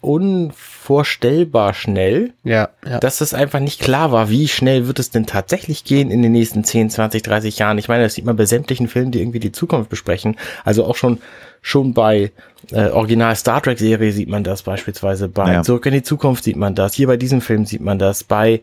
[0.05, 2.99] unvorstellbar schnell, Ja, ja.
[2.99, 6.31] dass es einfach nicht klar war, wie schnell wird es denn tatsächlich gehen in den
[6.31, 7.77] nächsten 10, 20, 30 Jahren.
[7.77, 10.35] Ich meine, das sieht man bei sämtlichen Filmen, die irgendwie die Zukunft besprechen.
[10.63, 11.19] Also auch schon,
[11.61, 12.31] schon bei
[12.71, 15.27] äh, Original Star Trek Serie sieht man das beispielsweise.
[15.29, 15.63] Bei Ja.
[15.63, 16.93] Zurück in die Zukunft sieht man das.
[16.93, 18.23] Hier bei diesem Film sieht man das.
[18.23, 18.61] Bei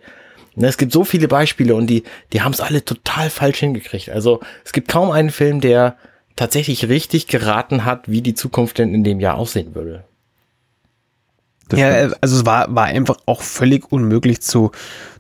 [0.54, 2.02] Ne, es gibt so viele Beispiele und die,
[2.34, 4.10] die haben es alle total falsch hingekriegt.
[4.10, 5.96] Also es gibt kaum einen Film, der
[6.36, 10.04] tatsächlich richtig geraten hat, wie die Zukunft denn in dem Jahr aussehen würde.
[11.68, 12.16] Das ja, stimmt.
[12.20, 14.72] also es war, war einfach auch völlig unmöglich zu,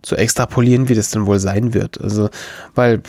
[0.02, 2.00] zu extrapolieren, wie das dann wohl sein wird.
[2.00, 2.28] Also,
[2.74, 3.02] weil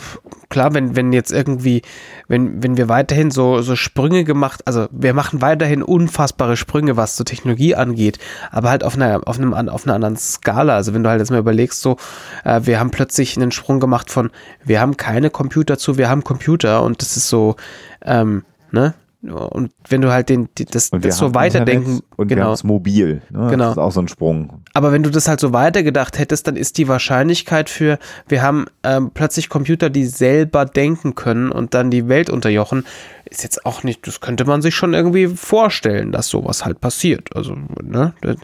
[0.48, 1.82] klar, wenn, wenn jetzt irgendwie,
[2.28, 7.16] wenn, wenn wir weiterhin so, so Sprünge gemacht, also wir machen weiterhin unfassbare Sprünge, was
[7.16, 8.18] so Technologie angeht,
[8.50, 10.76] aber halt auf einer, auf einem, auf einer anderen Skala.
[10.76, 11.96] Also wenn du halt jetzt mal überlegst, so,
[12.44, 14.30] äh, wir haben plötzlich einen Sprung gemacht von,
[14.64, 17.56] wir haben keine Computer zu, wir haben Computer und das ist so,
[18.04, 18.94] ähm, ne?
[19.30, 22.36] Und wenn du halt den, die, das, Und wir das so weiterdenken, Internet und wir
[22.36, 22.52] genau.
[22.52, 23.22] es mobil.
[23.30, 23.48] Ne?
[23.50, 23.64] Genau.
[23.64, 24.62] Das ist auch so ein Sprung.
[24.74, 27.98] Aber wenn du das halt so weitergedacht hättest, dann ist die Wahrscheinlichkeit für,
[28.28, 32.84] wir haben ähm, plötzlich Computer, die selber denken können und dann die Welt unterjochen,
[33.24, 37.34] ist jetzt auch nicht, das könnte man sich schon irgendwie vorstellen, dass sowas halt passiert.
[37.34, 38.36] Also, ne, das,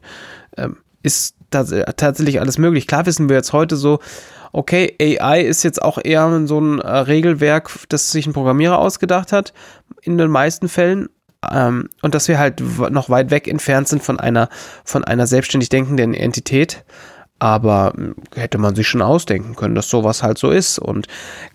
[0.57, 2.87] ähm, ist tatsächlich alles möglich.
[2.87, 3.99] Klar wissen wir jetzt heute so,
[4.53, 9.33] okay, AI ist jetzt auch eher so ein äh, Regelwerk, das sich ein Programmierer ausgedacht
[9.33, 9.53] hat,
[10.03, 11.09] in den meisten Fällen.
[11.51, 14.49] Ähm, und dass wir halt noch weit weg entfernt sind von einer,
[14.85, 16.85] von einer selbstständig denkenden Entität.
[17.41, 20.79] Aber mh, hätte man sich schon ausdenken können, dass sowas halt so ist.
[20.79, 21.09] Und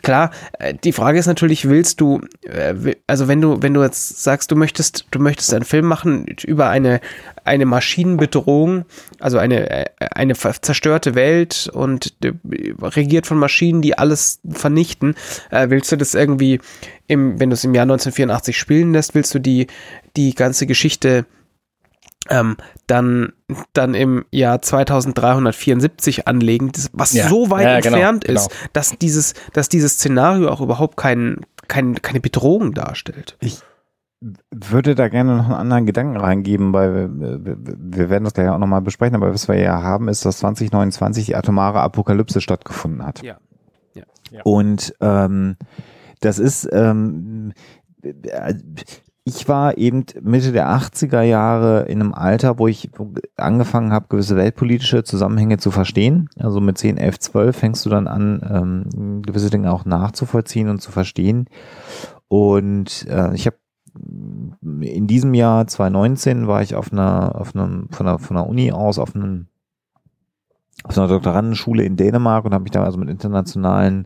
[0.04, 4.22] klar, äh, die Frage ist natürlich, willst du, äh, also wenn du, wenn du jetzt
[4.22, 7.00] sagst, du möchtest, du möchtest einen Film machen über eine,
[7.46, 8.86] eine Maschinenbedrohung,
[9.20, 12.14] also eine, äh, eine zerstörte Welt und
[12.82, 15.16] regiert von Maschinen, die alles vernichten,
[15.52, 16.60] willst du das irgendwie
[17.08, 19.68] im, wenn du es im Jahr 1984 spielen lässt, willst du die,
[20.16, 21.26] die ganze Geschichte
[22.30, 22.58] ähm,
[22.88, 23.34] dann,
[23.74, 27.28] dann im Jahr 2374 anlegen, was Ja.
[27.28, 28.42] so weit Ja, genau, entfernt genau.
[28.42, 33.38] ist, dass dieses, dass dieses Szenario auch überhaupt kein, kein, keine Bedrohung darstellt.
[34.52, 38.58] würde da gerne noch einen anderen Gedanken reingeben, weil wir, wir werden das gleich auch
[38.58, 43.22] nochmal besprechen, aber was wir ja haben, ist, dass 2029 die atomare Apokalypse stattgefunden hat.
[43.22, 43.38] Ja.
[43.94, 44.04] ja.
[44.32, 44.42] ja.
[44.44, 45.58] Und ähm,
[46.22, 47.54] das ist, ähm,
[49.28, 52.92] ich war eben Mitte der 80er Jahre in einem Alter, wo ich
[53.38, 56.30] angefangen habe, gewisse weltpolitische Zusammenhänge zu verstehen.
[56.38, 60.80] Also mit 10, 11, 12 fängst du dann an, ähm, gewisse Dinge auch nachzuvollziehen und
[60.80, 61.50] zu verstehen.
[62.28, 63.58] Und äh, ich habe
[64.62, 68.72] in diesem Jahr 2019 war ich auf einer, auf einem, von der, von der Uni
[68.72, 69.48] aus auf einem,
[70.84, 74.06] auf einer Doktorandenschule in Dänemark und habe mich da also mit internationalen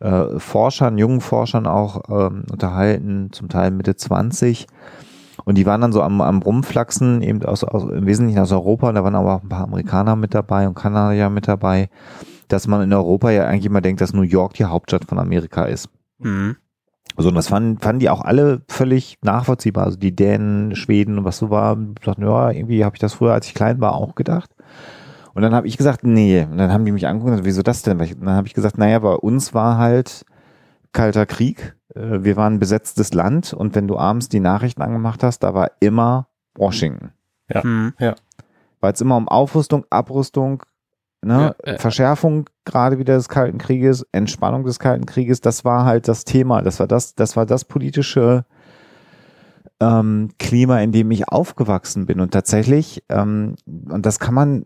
[0.00, 4.66] äh, Forschern, jungen Forschern auch ähm, unterhalten, zum Teil Mitte 20.
[5.44, 8.92] Und die waren dann so am, am Rumflachsen, eben aus, aus, im Wesentlichen aus Europa,
[8.92, 11.88] da waren aber auch ein paar Amerikaner mit dabei und Kanadier mit dabei,
[12.48, 15.64] dass man in Europa ja eigentlich immer denkt, dass New York die Hauptstadt von Amerika
[15.64, 15.88] ist.
[16.18, 16.56] Mhm.
[17.16, 19.84] So, und das fanden, fanden die auch alle völlig nachvollziehbar.
[19.84, 23.32] Also die Dänen, Schweden und was so war, sagten, ja, irgendwie habe ich das früher,
[23.32, 24.50] als ich klein war, auch gedacht.
[25.36, 26.46] Und dann habe ich gesagt, nee.
[26.50, 28.00] Und dann haben die mich angeguckt, wieso das denn?
[28.00, 30.24] Und dann habe ich gesagt, naja, bei uns war halt
[30.92, 31.76] kalter Krieg.
[31.94, 35.52] Äh, wir waren ein besetztes Land und wenn du abends die Nachrichten angemacht hast, da
[35.52, 37.10] war immer Washington.
[37.52, 37.92] Ja, hm.
[37.98, 38.14] ja.
[38.80, 40.62] Weil es immer um Aufrüstung, Abrüstung,
[41.20, 41.78] ne, ja, ja.
[41.80, 46.62] Verschärfung gerade wieder des Kalten Krieges, Entspannung des Kalten Krieges, das war halt das Thema.
[46.62, 48.46] Das war das, das war das politische
[49.80, 52.20] ähm, Klima, in dem ich aufgewachsen bin.
[52.20, 54.64] Und tatsächlich, ähm, und das kann man,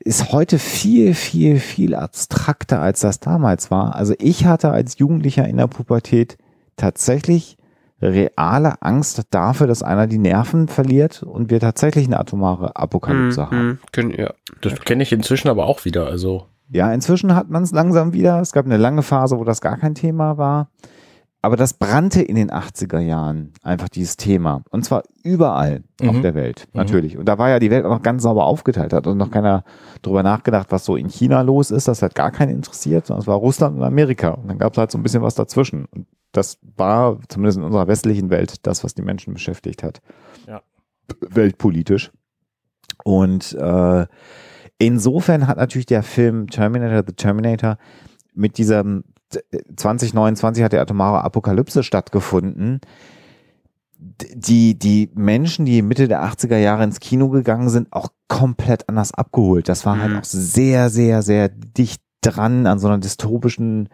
[0.00, 3.94] ist heute viel, viel, viel abstrakter, als das damals war.
[3.94, 6.38] Also ich hatte als Jugendlicher in der Pubertät
[6.76, 7.58] tatsächlich
[8.00, 13.50] reale Angst dafür, dass einer die Nerven verliert und wir tatsächlich eine atomare Apokalypse mm,
[13.50, 13.80] haben.
[13.92, 14.32] können, ja.
[14.60, 16.06] Das kenne ich inzwischen aber auch wieder.
[16.06, 18.40] Also ja, inzwischen hat man es langsam wieder.
[18.40, 20.70] Es gab eine lange Phase, wo das gar kein Thema war.
[21.40, 24.62] Aber das brannte in den 80er Jahren einfach dieses Thema.
[24.70, 26.08] Und zwar überall mhm.
[26.08, 26.78] auf der Welt, mhm.
[26.78, 27.14] natürlich.
[27.14, 27.20] Mhm.
[27.20, 29.62] Und da war ja die Welt auch noch ganz sauber aufgeteilt, hat und noch keiner
[30.02, 31.86] drüber nachgedacht, was so in China los ist.
[31.86, 34.30] Das hat gar keinen interessiert, sondern es war Russland und Amerika.
[34.30, 35.84] Und dann gab es halt so ein bisschen was dazwischen.
[35.86, 40.00] Und das war zumindest in unserer westlichen Welt das, was die Menschen beschäftigt hat.
[40.46, 40.62] Ja.
[41.20, 42.10] Weltpolitisch.
[43.04, 44.06] Und äh,
[44.78, 47.78] insofern hat natürlich der Film Terminator, The Terminator,
[48.34, 49.04] mit diesem
[49.76, 52.80] 2029 hat die atomare Apokalypse stattgefunden.
[53.98, 59.12] Die, die Menschen, die Mitte der 80er Jahre ins Kino gegangen sind, auch komplett anders
[59.12, 59.68] abgeholt.
[59.68, 60.14] Das war halt mhm.
[60.16, 63.88] halt auch sehr, sehr, sehr dicht dran an so einer dystopischen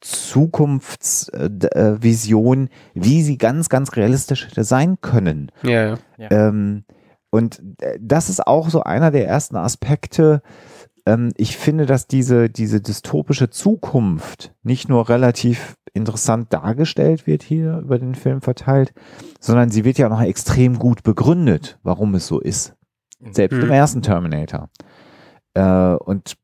[0.00, 5.50] Zukunftsvision, äh, wie sie ganz, ganz realistisch hätte sein können.
[5.62, 6.30] Ja, ja.
[6.30, 6.84] Ähm,
[7.30, 10.40] und äh, das ist auch so einer der ersten Aspekte,
[11.08, 17.78] ähm, ich finde, dass diese, diese dystopische Zukunft nicht nur relativ interessant dargestellt wird hier
[17.78, 18.92] über den Film verteilt,
[19.40, 22.74] sondern sie wird ja auch noch extrem gut begründet, warum es so ist.
[23.32, 23.64] Selbst mhm.
[23.64, 24.68] im ersten Terminator.
[25.54, 26.36] Äh, und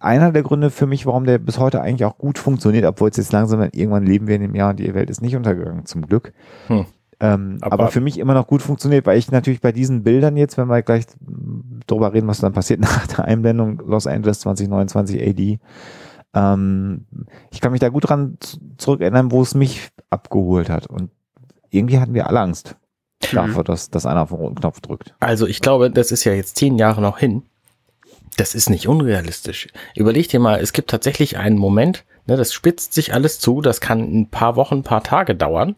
[0.00, 3.16] einer der Gründe für mich, warum der bis heute eigentlich auch gut funktioniert, obwohl es
[3.16, 6.06] jetzt langsam, irgendwann leben wir in dem Jahr und die Welt ist nicht untergegangen, zum
[6.06, 6.32] Glück.
[6.68, 6.86] Hm.
[7.18, 10.36] Ähm, aber, aber, für mich immer noch gut funktioniert, weil ich natürlich bei diesen Bildern
[10.36, 11.06] jetzt, wenn wir gleich
[11.86, 15.58] drüber reden, was dann passiert nach der Einblendung Los Angeles 2029 AD,
[16.34, 17.06] ähm,
[17.50, 18.36] ich kann mich da gut dran
[18.76, 20.88] zurückerinnern, wo es mich abgeholt hat.
[20.88, 21.10] Und
[21.70, 22.76] irgendwie hatten wir alle Angst
[23.22, 23.36] mhm.
[23.36, 25.14] davor, dass, dass einer auf den roten Knopf drückt.
[25.18, 27.44] Also ich glaube, das ist ja jetzt zehn Jahre noch hin.
[28.36, 29.68] Das ist nicht unrealistisch.
[29.94, 33.80] Überleg dir mal, es gibt tatsächlich einen Moment, ne, das spitzt sich alles zu, das
[33.80, 35.76] kann ein paar Wochen, ein paar Tage dauern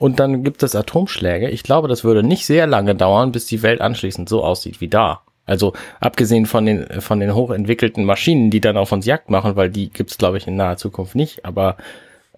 [0.00, 1.50] und dann gibt es Atomschläge.
[1.50, 4.88] Ich glaube, das würde nicht sehr lange dauern, bis die Welt anschließend so aussieht wie
[4.88, 5.20] da.
[5.44, 9.68] Also abgesehen von den, von den hochentwickelten Maschinen, die dann auf uns Jagd machen, weil
[9.68, 11.44] die gibt's glaube ich, in naher Zukunft nicht.
[11.44, 11.76] Aber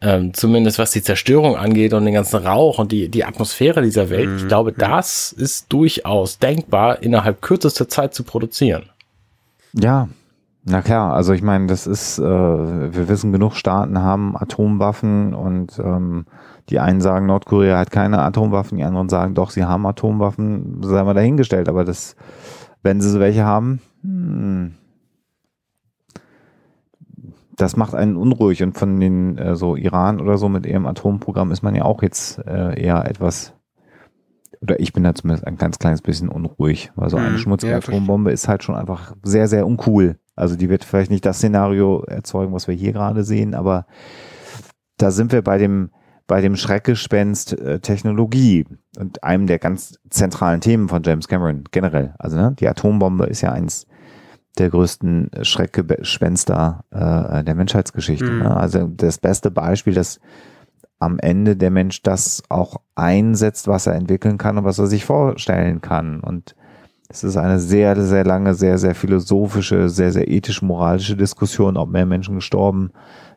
[0.01, 4.11] ähm, zumindest was die Zerstörung angeht und den ganzen Rauch und die, die Atmosphäre dieser
[4.11, 4.37] Welt, mhm.
[4.39, 8.91] ich glaube, das ist durchaus denkbar, innerhalb kürzester Zeit zu produzieren.
[9.73, 10.09] Ja,
[10.65, 15.79] na klar, also ich meine, das ist, äh, wir wissen, genug Staaten haben Atomwaffen und
[15.79, 16.27] ähm,
[16.69, 21.03] die einen sagen, Nordkorea hat keine Atomwaffen, die anderen sagen, doch, sie haben Atomwaffen, sei
[21.03, 21.69] mal dahingestellt.
[21.69, 22.15] Aber das,
[22.83, 24.75] wenn sie so welche haben, hm,
[27.57, 28.63] das macht einen unruhig.
[28.63, 32.03] Und von den äh, so Iran oder so mit ihrem Atomprogramm ist man ja auch
[32.03, 33.53] jetzt äh, eher etwas,
[34.61, 37.73] oder ich bin da zumindest ein ganz kleines bisschen unruhig, weil so eine mhm, schmutzige
[37.73, 40.19] ja, Atombombe ist halt schon einfach sehr, sehr uncool.
[40.35, 43.87] Also die wird vielleicht nicht das Szenario erzeugen, was wir hier gerade sehen, aber
[44.97, 45.91] da sind wir bei dem
[46.27, 48.65] bei dem Schreckgespenst äh, Technologie
[48.99, 52.15] und einem der ganz zentralen Themen von James Cameron generell.
[52.19, 53.87] Also ne, die Atombombe ist ja eins
[54.59, 58.31] der größten Schreckgespenster äh, der Menschheitsgeschichte.
[58.31, 58.39] Mhm.
[58.41, 58.57] Ne?
[58.57, 60.21] Also das beste Beispiel, das
[60.99, 65.05] am Ende der Mensch das auch einsetzt, was er entwickeln kann und was er sich
[65.05, 66.21] vorstellen kann.
[66.21, 66.55] Und
[67.13, 72.07] es ist eine sehr, sehr lange, sehr, sehr philosophische, sehr, sehr ethisch-moralische Diskussion, ob mehr
[72.07, 72.91] Menschen gestorben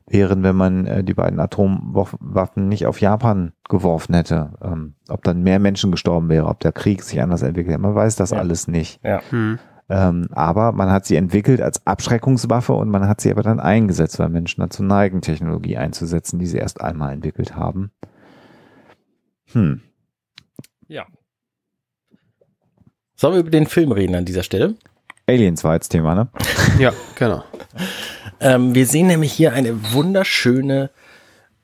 [0.08, 4.54] wären, wenn man äh, die beiden Atomwaffen nicht auf Japan geworfen hätte.
[4.62, 7.82] Ähm, ob dann mehr Menschen gestorben wäre, ob der Krieg sich anders entwickelt hätte.
[7.82, 8.38] Man weiß das Ja.
[8.38, 9.04] alles nicht.
[9.04, 9.22] Ja.
[9.30, 9.60] Hm.
[9.90, 14.18] Ähm, aber man hat sie entwickelt als Abschreckungswaffe und man hat sie aber dann eingesetzt,
[14.20, 17.92] weil Menschen dazu neigen, Technologie einzusetzen, die sie erst einmal entwickelt haben.
[19.52, 19.82] Hm.
[23.16, 24.76] Sollen wir über den Film reden an dieser Stelle?
[25.28, 26.28] Aliens war jetzt Thema, ne?
[26.80, 27.44] Ja, genau.
[28.40, 30.90] Ähm, wir sehen nämlich hier eine wunderschöne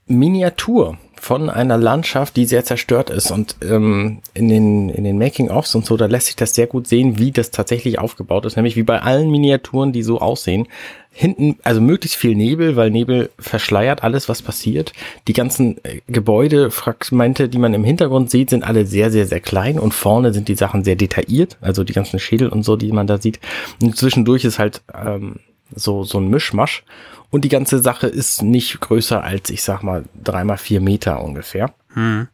[0.07, 3.29] Miniatur von einer Landschaft, die sehr zerstört ist.
[3.29, 6.87] Und ähm, in den, in den Making-ofs und so, da lässt sich das sehr gut
[6.87, 8.55] sehen, wie das tatsächlich aufgebaut ist.
[8.55, 10.67] Nämlich wie bei allen Miniaturen, die so aussehen.
[11.11, 14.93] Hinten, also möglichst viel Nebel, weil Nebel verschleiert alles, was passiert.
[15.27, 19.77] Die ganzen äh, Gebäudefragmente, die man im Hintergrund sieht, sind alle sehr, sehr, sehr klein.
[19.77, 21.55] Und vorne sind die Sachen sehr detailliert.
[21.61, 23.39] Also die ganzen Schädel und so, die man da sieht.
[23.79, 25.35] Und zwischendurch ist halt ähm,
[25.75, 26.83] so, so ein Mischmasch.
[27.29, 31.73] Und die ganze Sache ist nicht größer als, ich sag mal, dreimal vier Meter ungefähr.
[31.93, 32.27] Hm.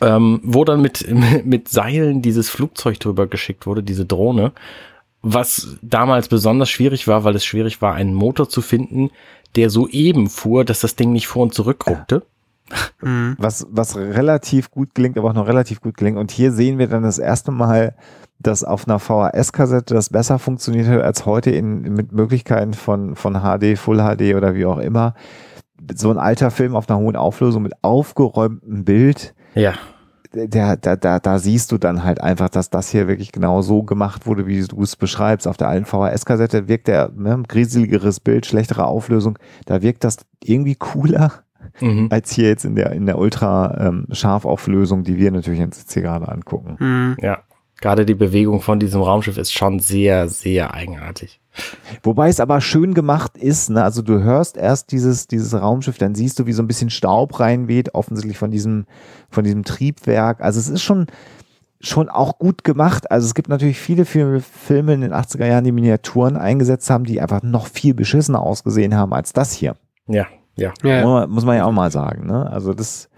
[0.00, 1.06] Ähm, wo dann mit,
[1.44, 4.52] mit Seilen dieses Flugzeug drüber geschickt wurde, diese Drohne.
[5.22, 9.10] Was damals besonders schwierig war, weil es schwierig war, einen Motor zu finden,
[9.54, 12.22] der so eben fuhr, dass das Ding nicht vor und zurück ruckte.
[13.00, 13.36] Hm.
[13.38, 16.18] Was, was relativ gut gelingt, aber auch noch relativ gut gelingt.
[16.18, 17.94] Und hier sehen wir dann das erste Mal,
[18.38, 23.34] dass auf einer VHS-Kassette das besser funktioniert hat als heute in, mit Möglichkeiten von, von
[23.34, 25.14] HD, Full HD oder wie auch immer.
[25.94, 29.74] So ein alter Film auf einer hohen Auflösung mit aufgeräumtem Bild, Ja,
[30.32, 33.82] der, da, da, da siehst du dann halt einfach, dass das hier wirklich genau so
[33.82, 35.48] gemacht wurde, wie du es beschreibst.
[35.48, 39.38] Auf der alten VHS-Kassette wirkt der ne, grieseligeres Bild, schlechtere Auflösung.
[39.66, 41.42] Da wirkt das irgendwie cooler
[41.80, 42.08] mhm.
[42.10, 46.28] als hier jetzt in der, in der ultra ähm, die wir natürlich jetzt hier gerade
[46.28, 46.76] angucken.
[46.78, 47.16] Hm.
[47.20, 47.38] ja.
[47.80, 51.40] Gerade die Bewegung von diesem Raumschiff ist schon sehr, sehr eigenartig.
[52.02, 53.82] Wobei es aber schön gemacht ist, ne?
[53.82, 57.40] also du hörst erst dieses, dieses Raumschiff, dann siehst du, wie so ein bisschen Staub
[57.40, 58.84] reinweht, offensichtlich von diesem,
[59.30, 60.42] von diesem Triebwerk.
[60.42, 61.06] Also es ist schon,
[61.80, 63.10] schon auch gut gemacht.
[63.10, 67.04] Also es gibt natürlich viele Filme, Filme in den 80er Jahren, die Miniaturen eingesetzt haben,
[67.04, 69.74] die einfach noch viel beschissener ausgesehen haben als das hier.
[70.06, 70.72] Ja, ja.
[70.82, 71.02] Ja, ja.
[71.02, 72.26] Muss man- Muss man ja auch mal sagen.
[72.26, 72.50] Ne?
[72.50, 73.08] Also das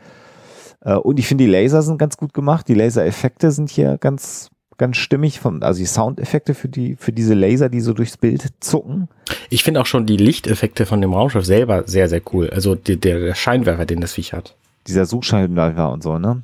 [0.84, 2.66] äh, und ich finde die Laser sind ganz gut gemacht.
[2.68, 7.34] Die Lasereffekte sind hier ganz ganz stimmig von also die Soundeffekte für die für diese
[7.34, 9.08] Laser, die so durchs Bild zucken.
[9.48, 12.50] Ich finde auch schon die Lichteffekte von dem Raumschiff selber sehr, sehr cool.
[12.50, 14.56] Also die, der, der Scheinwerfer, den das Viech hat.
[14.88, 16.42] Dieser Suchscheinwerfer und so, ne?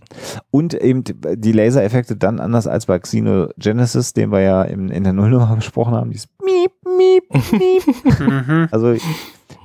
[0.52, 5.12] Und eben die Lasereffekte dann anders als bei Xenogenesis, den wir ja in, in der
[5.12, 8.20] Nullnummer besprochen haben, dieses Miep, Miep, Miep.
[8.20, 8.68] Mhm.
[8.70, 8.94] Also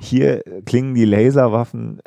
[0.04, 2.02] hier klingen die Laserwaffen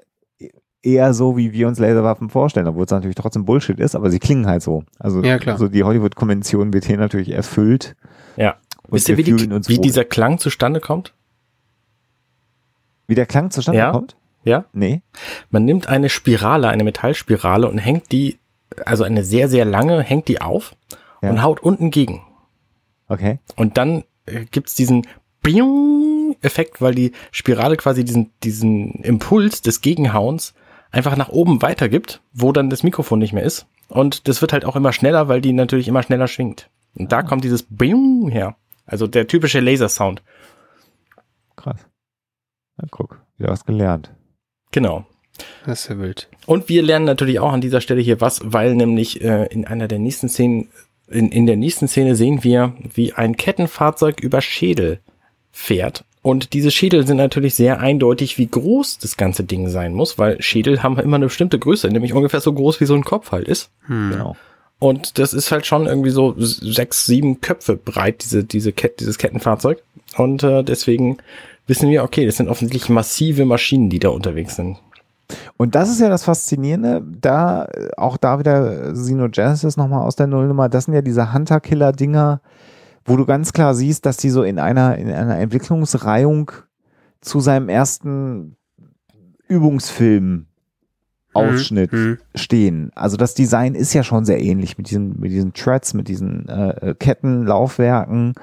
[0.82, 4.18] eher so, wie wir uns Laserwaffen vorstellen, obwohl es natürlich trotzdem Bullshit ist, aber sie
[4.20, 4.84] klingen halt so.
[5.00, 5.54] Also, Ja, klar.
[5.54, 7.96] also die Hollywood-Konvention wird hier natürlich erfüllt.
[8.36, 8.56] Ja.
[8.84, 11.12] Und Wisst ihr, wir wie, die, wie dieser Klang zustande kommt?
[13.08, 13.90] wie der Klang zustande Ja.
[13.92, 14.16] kommt?
[14.44, 14.64] Ja?
[14.72, 15.00] Nee.
[15.50, 18.38] Man nimmt eine Spirale, eine Metallspirale und hängt die,
[18.84, 20.74] also eine sehr, sehr lange, hängt die auf
[21.22, 21.30] Ja.
[21.30, 22.22] und haut unten gegen.
[23.08, 23.38] Okay.
[23.56, 25.06] Und dann äh, gibt's diesen
[26.46, 30.54] Biung-Effekt, weil die Spirale quasi diesen, diesen Impuls des Gegenhauens
[30.90, 33.66] einfach nach oben weitergibt, wo dann das Mikrofon nicht mehr ist.
[33.88, 36.70] Und das wird halt auch immer schneller, weil die natürlich immer schneller schwingt.
[36.94, 38.56] Und da kommt dieses Biung her.
[38.86, 40.22] Also der typische Lasersound.
[41.56, 41.86] Krass.
[42.76, 44.12] Na, guck, wieder was gelernt.
[44.70, 45.04] Genau.
[45.66, 46.28] Das ist ja wild.
[46.46, 49.88] Und wir lernen natürlich auch an dieser Stelle hier was, weil nämlich äh, in einer
[49.88, 50.70] der nächsten Szenen,
[51.08, 55.00] in, in der nächsten Szene sehen wir, wie ein Kettenfahrzeug über Schädel
[55.56, 56.04] fährt.
[56.26, 60.42] Und diese Schädel sind natürlich sehr eindeutig, wie groß das ganze Ding sein muss, weil
[60.42, 63.46] Schädel haben immer eine bestimmte Größe, nämlich ungefähr so groß, wie so ein Kopf halt
[63.46, 63.70] ist.
[63.86, 64.10] Hm.
[64.10, 64.36] Genau.
[64.80, 69.18] Und das ist halt schon irgendwie so sechs, sieben Köpfe breit, diese, diese Ket dieses
[69.18, 69.84] Kettenfahrzeug.
[70.16, 71.18] Und äh, deswegen
[71.68, 74.78] wissen wir, okay, das sind offensichtlich massive Maschinen, die da unterwegs sind.
[75.56, 80.26] Und das ist ja das Faszinierende, da, äh, auch da wieder Xenogenesis nochmal aus der
[80.26, 82.40] Nullnummer, das sind ja diese Hunter-Killer-Dinger,
[83.06, 86.50] wo du ganz klar siehst, dass die so in einer, in einer Entwicklungsreihung
[87.20, 88.56] zu seinem ersten
[89.48, 90.46] Übungsfilm
[91.36, 92.18] Ausschnitt Hm.
[92.34, 92.90] stehen.
[92.94, 96.48] Also das Design ist ja schon sehr ähnlich mit diesen, mit diesen Threads, mit diesen
[96.48, 98.34] äh, Ketten, Laufwerken.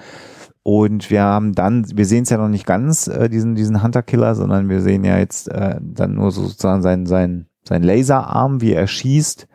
[0.62, 4.36] Und wir haben dann, wir sehen es ja noch nicht ganz, äh, diesen, diesen Hunter-Killer,
[4.36, 8.74] sondern wir sehen ja jetzt äh, dann nur so sozusagen seinen, seinen, seinen Laserarm, wie
[8.74, 9.48] er schießt.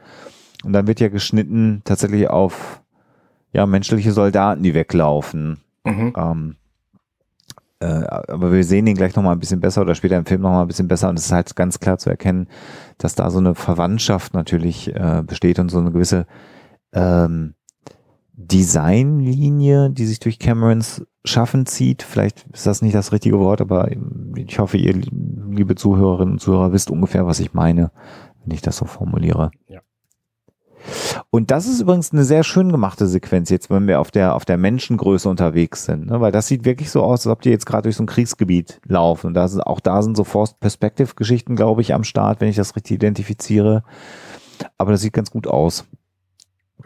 [0.64, 2.82] Und dann wird ja geschnitten tatsächlich auf
[3.52, 5.58] ja, menschliche Soldaten, die weglaufen.
[5.84, 6.12] Mhm.
[6.16, 6.56] Ähm,
[7.80, 10.62] äh, aber wir sehen ihn gleich nochmal ein bisschen besser oder später im Film nochmal
[10.62, 12.48] ein bisschen besser und es ist halt ganz klar zu erkennen,
[12.98, 16.26] dass da so eine Verwandtschaft natürlich äh, besteht und so eine gewisse
[16.92, 17.54] ähm,
[18.32, 22.02] Designlinie, die sich durch Camerons Schaffen zieht.
[22.02, 23.90] Vielleicht ist das nicht das richtige Wort, aber
[24.36, 27.90] ich hoffe, ihr, liebe Zuhörerinnen und Zuhörer, wisst ungefähr, was ich meine,
[28.44, 29.50] wenn ich das so formuliere.
[29.66, 29.80] Ja.
[31.30, 34.44] Und das ist übrigens eine sehr schön gemachte Sequenz jetzt, wenn wir auf der, auf
[34.44, 36.20] der Menschengröße unterwegs sind, ne?
[36.20, 38.80] weil das sieht wirklich so aus, als ob die jetzt gerade durch so ein Kriegsgebiet
[38.86, 39.28] laufen.
[39.28, 42.48] Und da sind, auch da sind so Forced Perspective Geschichten, glaube ich, am Start, wenn
[42.48, 43.82] ich das richtig identifiziere.
[44.76, 45.84] Aber das sieht ganz gut aus.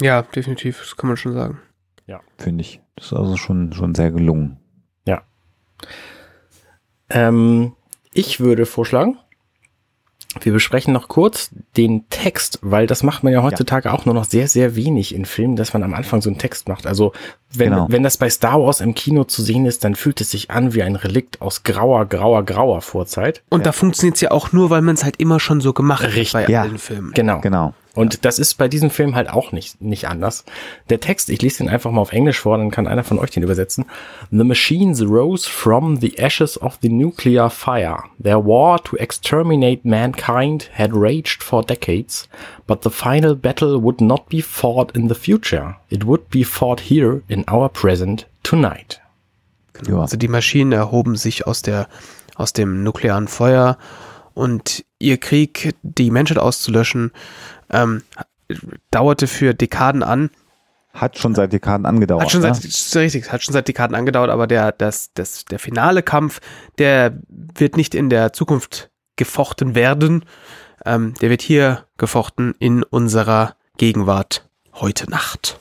[0.00, 1.58] Ja, definitiv, das kann man schon sagen.
[2.06, 2.20] Ja.
[2.38, 2.80] Finde ich.
[2.96, 4.58] Das ist also schon, schon sehr gelungen.
[5.06, 5.22] Ja.
[7.08, 7.72] Ähm,
[8.12, 9.18] ich würde vorschlagen,
[10.40, 13.94] wir besprechen noch kurz den Text, weil das macht man ja heutzutage ja.
[13.94, 16.68] auch nur noch sehr, sehr wenig in Filmen, dass man am Anfang so einen Text
[16.68, 16.86] macht.
[16.86, 17.12] Also
[17.52, 17.86] wenn, genau.
[17.90, 20.74] wenn das bei Star Wars im Kino zu sehen ist, dann fühlt es sich an
[20.74, 23.42] wie ein Relikt aus grauer, grauer, grauer Vorzeit.
[23.50, 23.64] Und ja.
[23.64, 26.32] da funktioniert es ja auch nur, weil man es halt immer schon so gemacht hat
[26.32, 26.62] bei ja.
[26.62, 27.12] allen Filmen.
[27.12, 27.40] Genau.
[27.40, 27.74] Genau.
[27.94, 30.44] Und das ist bei diesem Film halt auch nicht, nicht anders.
[30.88, 33.30] Der Text, ich lese den einfach mal auf Englisch vor, dann kann einer von euch
[33.30, 33.84] den übersetzen.
[34.30, 38.04] The machines rose from the ashes of the nuclear fire.
[38.22, 42.28] Their war to exterminate mankind had raged for decades,
[42.66, 45.76] but the final battle would not be fought in the future.
[45.90, 49.00] It would be fought here in our present tonight.
[49.74, 50.00] Genau.
[50.00, 51.88] Also die Maschinen erhoben sich aus der,
[52.36, 53.76] aus dem nuklearen Feuer
[54.34, 57.12] und ihr Krieg, die Menschheit auszulöschen,
[57.70, 58.02] ähm,
[58.90, 60.30] dauerte für Dekaden an.
[60.92, 62.24] Hat schon seit Dekaden angedauert.
[62.24, 63.00] Hat schon seit, ne?
[63.00, 66.40] richtig, hat schon seit Dekaden angedauert, aber der, das, das, der finale Kampf,
[66.78, 70.24] der wird nicht in der Zukunft gefochten werden.
[70.84, 75.58] Ähm, der wird hier gefochten in unserer Gegenwart heute Nacht.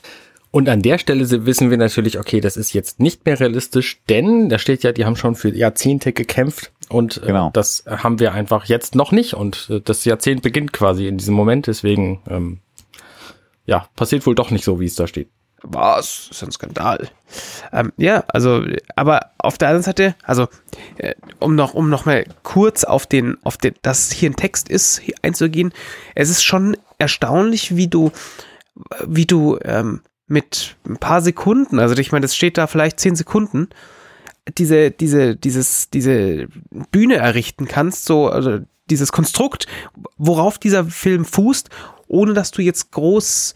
[0.51, 4.49] Und an der Stelle wissen wir natürlich, okay, das ist jetzt nicht mehr realistisch, denn
[4.49, 7.49] da steht ja, die haben schon für Jahrzehnte gekämpft und äh, genau.
[7.53, 9.33] das haben wir einfach jetzt noch nicht.
[9.33, 11.67] Und äh, das Jahrzehnt beginnt quasi in diesem Moment.
[11.67, 12.59] Deswegen, ähm,
[13.65, 15.29] ja, passiert wohl doch nicht so, wie es da steht.
[15.63, 16.27] Was?
[16.27, 17.09] Das ist ein Skandal.
[17.71, 18.65] Ähm, ja, also,
[18.95, 20.47] aber auf der anderen Seite, also,
[20.97, 24.69] äh, um noch, um noch mal kurz auf den, auf den, dass hier ein Text
[24.69, 25.71] ist, einzugehen.
[26.15, 28.11] Es ist schon erstaunlich, wie du,
[29.05, 33.15] wie du ähm, mit ein paar Sekunden, also ich meine, das steht da vielleicht zehn
[33.15, 33.69] Sekunden,
[34.57, 36.47] diese, diese, dieses, diese
[36.91, 39.67] Bühne errichten kannst, so, also dieses Konstrukt,
[40.17, 41.69] worauf dieser Film fußt,
[42.07, 43.53] ohne dass du jetzt groß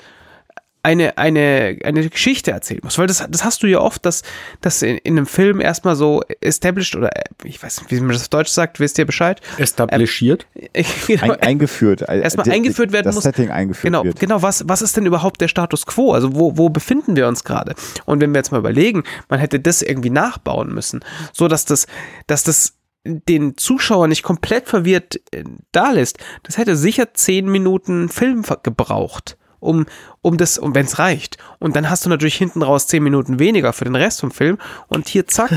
[0.86, 3.00] eine, eine, eine Geschichte erzählen musst.
[3.00, 4.22] Weil das, das hast du ja oft, dass,
[4.62, 7.10] dass in, in einem Film erstmal so established oder
[7.44, 9.42] ich weiß nicht, wie man das auf Deutsch sagt, wisst ihr Bescheid?
[9.58, 10.46] Establishiert?
[10.54, 12.02] Ähm, genau, Ein, eingeführt.
[12.08, 13.24] Erstmal eingeführt werden das muss.
[13.24, 14.20] Das Setting eingeführt genau, wird.
[14.20, 16.14] Genau, was, was ist denn überhaupt der Status quo?
[16.14, 17.74] Also wo, wo befinden wir uns gerade?
[18.06, 21.88] Und wenn wir jetzt mal überlegen, man hätte das irgendwie nachbauen müssen, so dass das,
[22.28, 22.74] dass das
[23.04, 29.36] den Zuschauer nicht komplett verwirrt äh, da lässt, das hätte sicher zehn Minuten Film gebraucht
[29.66, 29.86] um,
[30.26, 31.38] um das, um wenn es reicht.
[31.60, 34.58] Und dann hast du natürlich hinten raus zehn Minuten weniger für den Rest vom Film.
[34.88, 35.52] Und hier, zack,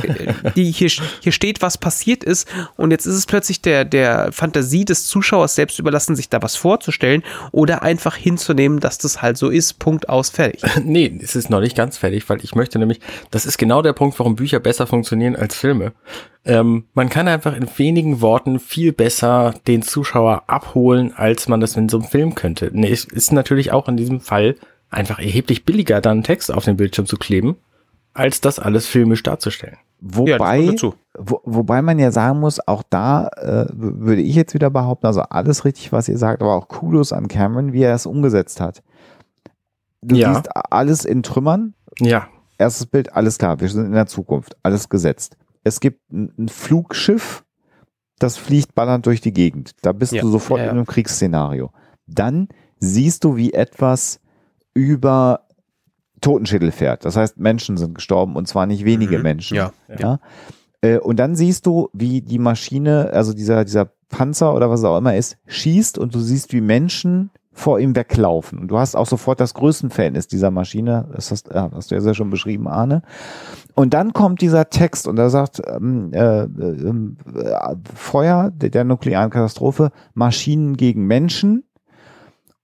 [0.56, 0.90] die, hier,
[1.20, 2.46] hier steht, was passiert ist.
[2.76, 6.54] Und jetzt ist es plötzlich der, der Fantasie des Zuschauers selbst überlassen, sich da was
[6.54, 9.78] vorzustellen oder einfach hinzunehmen, dass das halt so ist.
[9.78, 10.62] Punkt aus, fertig.
[10.84, 13.00] nee, es ist noch nicht ganz fertig, weil ich möchte nämlich,
[13.30, 15.94] das ist genau der Punkt, warum Bücher besser funktionieren als Filme.
[16.44, 21.76] Ähm, man kann einfach in wenigen Worten viel besser den Zuschauer abholen, als man das
[21.76, 22.70] in so einem Film könnte.
[22.72, 24.56] Nee, es ist natürlich auch in diesem Fall
[24.90, 27.56] einfach erheblich billiger, dann Text auf den Bildschirm zu kleben,
[28.14, 29.76] als das alles filmisch darzustellen.
[30.00, 34.70] Wobei, ja, wo, wobei man ja sagen muss, auch da äh, würde ich jetzt wieder
[34.70, 38.06] behaupten, also alles richtig, was ihr sagt, aber auch Kudos an Cameron, wie er es
[38.06, 38.82] umgesetzt hat.
[40.00, 40.32] Du ja.
[40.32, 41.74] siehst alles in Trümmern.
[41.98, 42.28] Ja.
[42.58, 45.36] Erstes Bild, alles klar, wir sind in der Zukunft, alles gesetzt
[45.68, 47.44] es gibt ein Flugschiff,
[48.18, 49.72] das fliegt ballernd durch die Gegend.
[49.82, 50.72] Da bist ja, du sofort ja, ja.
[50.72, 51.70] in einem Kriegsszenario.
[52.06, 52.48] Dann
[52.80, 54.20] siehst du, wie etwas
[54.78, 55.40] über
[56.20, 57.04] Totenschädel fährt.
[57.04, 59.22] Das heißt, Menschen sind gestorben und zwar nicht wenige mhm.
[59.22, 59.56] Menschen.
[59.56, 60.20] Ja, ja.
[60.80, 64.98] Äh, und dann siehst du, wie die Maschine, also dieser, dieser Panzer oder was auch
[64.98, 68.60] immer ist, schießt und du siehst, wie Menschen vor ihm weglaufen.
[68.60, 72.00] Und du hast auch sofort das Größenverhältnis dieser Maschine, das hast, ja, hast du ja
[72.00, 73.02] sehr schon beschrieben, Arne.
[73.74, 79.30] Und dann kommt dieser Text und er sagt, ähm, äh, äh, Feuer der, der nuklearen
[79.30, 81.64] Katastrophe, Maschinen gegen Menschen.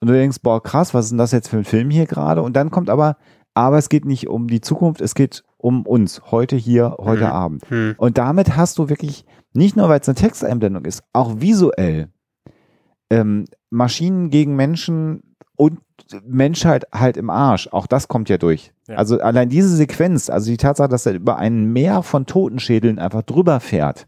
[0.01, 2.43] Und du denkst, boah, krass, was ist denn das jetzt für ein Film hier gerade?
[2.43, 3.17] Und dann kommt aber,
[3.55, 7.31] aber es geht nicht um die Zukunft, es geht um uns, heute hier, heute mhm.
[7.31, 7.71] Abend.
[7.71, 7.95] Mhm.
[7.97, 9.25] Und damit hast du wirklich,
[9.55, 12.09] nicht nur weil es eine Texteinblendung ist, auch visuell
[13.11, 15.23] ähm, Maschinen gegen Menschen
[15.57, 15.79] und
[16.27, 17.69] Menschheit halt im Arsch.
[17.69, 18.73] Auch das kommt ja durch.
[18.89, 18.97] Ja.
[18.97, 23.23] Also allein diese Sequenz, also die Tatsache, dass er über ein Meer von Totenschädeln einfach
[23.23, 24.07] drüber fährt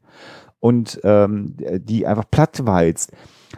[0.61, 3.13] und ähm, die einfach plattwalzt,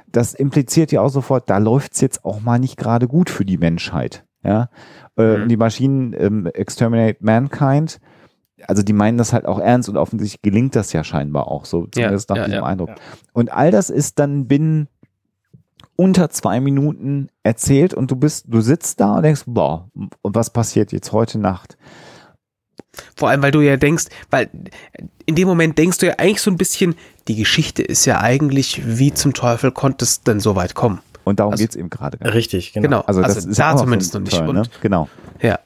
[0.07, 3.59] das impliziert ja auch sofort, da läuft's jetzt auch mal nicht gerade gut für die
[3.59, 4.25] Menschheit.
[4.45, 4.71] Ja,
[5.17, 5.49] äh, Mhm.
[5.49, 7.99] die Maschinen ähm, exterminate mankind.
[8.67, 11.87] Also die meinen das halt auch ernst und offensichtlich gelingt das ja scheinbar auch so,
[11.87, 12.89] zumindest nach ja, diesem ja, Eindruck.
[12.91, 12.95] ja.
[13.33, 14.89] Und all das ist dann binnen
[15.97, 20.51] unter zwei Minuten erzählt und du bist, du sitzt da und denkst, boah, und was
[20.51, 21.77] passiert jetzt heute Nacht?
[23.17, 24.51] Vor allem, weil du ja denkst, weil
[25.27, 26.95] in dem Moment denkst du ja eigentlich so ein bisschen,
[27.29, 31.01] die Geschichte ist ja eigentlich, wie zum Teufel konnte es denn so weit kommen?
[31.25, 32.19] Und darum Also- geht's eben gerade.
[32.33, 32.85] Richtig, genau.
[32.89, 34.37] Genau, Also, also, das ist da zumindest noch nicht.
[34.37, 34.63] toll, Und, ne?
[34.81, 35.09] Genau.
[35.43, 35.59] Ja.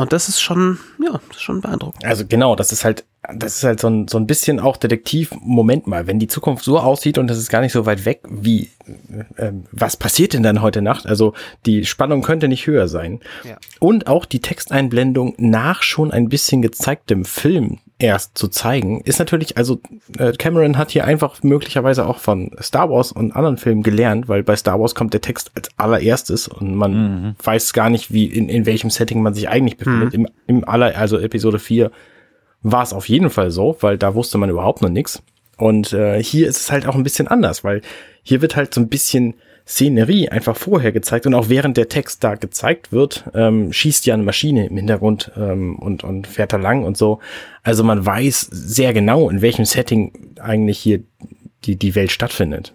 [0.00, 2.04] Und das ist schon, ja, das ist schon beeindruckend.
[2.06, 5.30] Also genau, das ist halt, das ist halt so ein, so ein bisschen auch Detektiv,
[5.42, 8.22] Moment mal, wenn die Zukunft so aussieht und das ist gar nicht so weit weg,
[8.26, 8.70] wie,
[9.36, 11.06] ähm, was passiert denn dann heute Nacht?
[11.06, 11.34] Also
[11.66, 13.20] die Spannung könnte nicht höher sein.
[13.44, 13.58] Ja.
[13.78, 19.56] Und auch die Texteinblendung nach schon ein bisschen gezeigtem Film erst zu zeigen, ist natürlich,
[19.56, 19.80] also
[20.18, 24.42] äh, Cameron hat hier einfach möglicherweise auch von Star Wars und anderen Filmen gelernt, weil
[24.42, 28.48] bei Star Wars kommt der Text als allererstes und man weiß gar nicht, wie in,
[28.48, 30.14] in welchem Setting man sich eigentlich befindet.
[30.14, 31.90] Im, im aller, also Episode 4
[32.62, 35.22] war es auf jeden Fall so, weil da wusste man überhaupt noch nichts.
[35.56, 37.82] Und äh, hier ist es halt auch ein bisschen anders, weil
[38.22, 39.34] hier wird halt so ein bisschen
[39.70, 44.14] Szenerie einfach vorher gezeigt und auch während der Text da gezeigt wird, ähm, schießt ja
[44.14, 47.20] eine Maschine im Hintergrund ähm, und, und fährt da lang und so.
[47.62, 51.02] Also man weiß sehr genau, in welchem Setting eigentlich hier
[51.64, 52.74] die, die Welt stattfindet.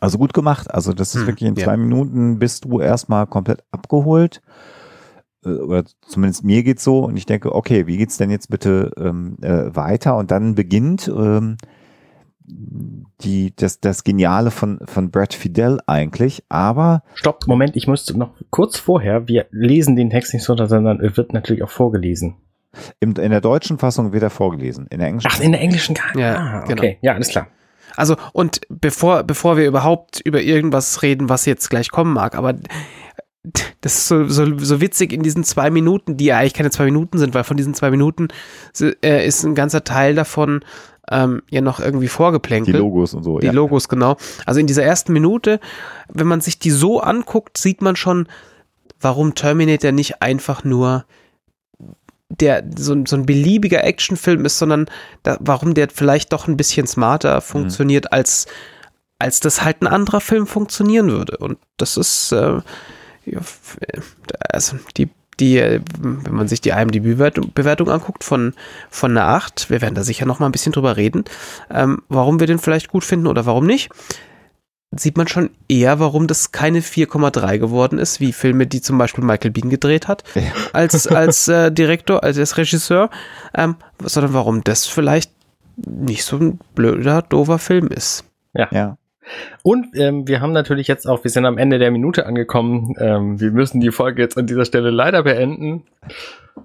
[0.00, 0.72] Also gut gemacht.
[0.72, 1.64] Also das ist Hm, wirklich in ja.
[1.64, 4.42] zwei Minuten bist du erstmal komplett abgeholt.
[5.44, 7.04] Äh, Oder zumindest mir geht's so.
[7.04, 10.16] Und ich denke, okay, wie geht's denn jetzt bitte ähm, äh, weiter?
[10.16, 11.56] Und dann beginnt ähm,
[12.46, 16.44] die, das, das Geniale von, von Brad Fidel eigentlich.
[16.48, 21.00] Aber Stopp, Moment, ich musste noch kurz vorher, wir lesen den Text nicht so, sondern
[21.00, 22.36] er wird natürlich auch vorgelesen.
[23.00, 24.86] im, in der deutschen Fassung wird er vorgelesen.
[24.90, 26.82] In der englischen Ach, in der englischen gar Ja, ah, genau.
[26.82, 26.98] okay.
[27.02, 27.48] Ja, alles klar.
[27.96, 32.54] Also, und bevor, bevor wir überhaupt über irgendwas reden, was jetzt gleich kommen mag, aber
[33.80, 36.84] das ist so, so, so witzig in diesen zwei Minuten, die ja eigentlich keine zwei
[36.84, 38.28] Minuten sind, weil von diesen zwei Minuten
[38.80, 40.64] äh, ist ein ganzer Teil davon
[41.10, 42.76] ähm, ja noch irgendwie die vorgeplänkelt.
[42.76, 43.38] Logos und so.
[43.38, 43.52] Die ja.
[43.52, 44.16] Logos, genau.
[44.44, 45.60] Also in dieser ersten Minute,
[46.08, 48.28] wenn man sich die so anguckt, sieht man schon,
[49.00, 51.04] warum Terminator nicht einfach nur
[52.28, 54.86] der so, ein- so ein beliebiger Actionfilm ist, sondern
[55.22, 58.46] da, warum der vielleicht doch ein bisschen smarter funktioniert, als,
[59.20, 61.36] als das halt ein anderer Film funktionieren würde.
[61.36, 62.56] Und das ist, äh,
[63.26, 63.40] äh,
[64.50, 65.08] also die,
[65.40, 68.54] die, äh, wenn man sich die IMDb-Bewertung Bewertung anguckt von,
[68.88, 71.24] von einer 8, wir werden da sicher noch mal ein bisschen drüber reden,
[71.70, 73.90] ähm, warum wir den vielleicht gut finden oder warum nicht,
[74.94, 79.24] sieht man schon eher, warum das keine 4,3 geworden ist, wie Filme, die zum Beispiel
[79.24, 80.24] Michael Bean gedreht hat,
[80.72, 83.10] als, als äh, Direktor, als, als Regisseur,
[83.54, 85.30] ähm, sondern warum das vielleicht
[85.76, 88.24] nicht so ein blöder, doofer Film ist.
[88.54, 88.96] Ja.
[89.62, 92.94] Und ähm, wir haben natürlich jetzt auch, wir sind am Ende der Minute angekommen.
[92.98, 95.84] Ähm, wir müssen die Folge jetzt an dieser Stelle leider beenden.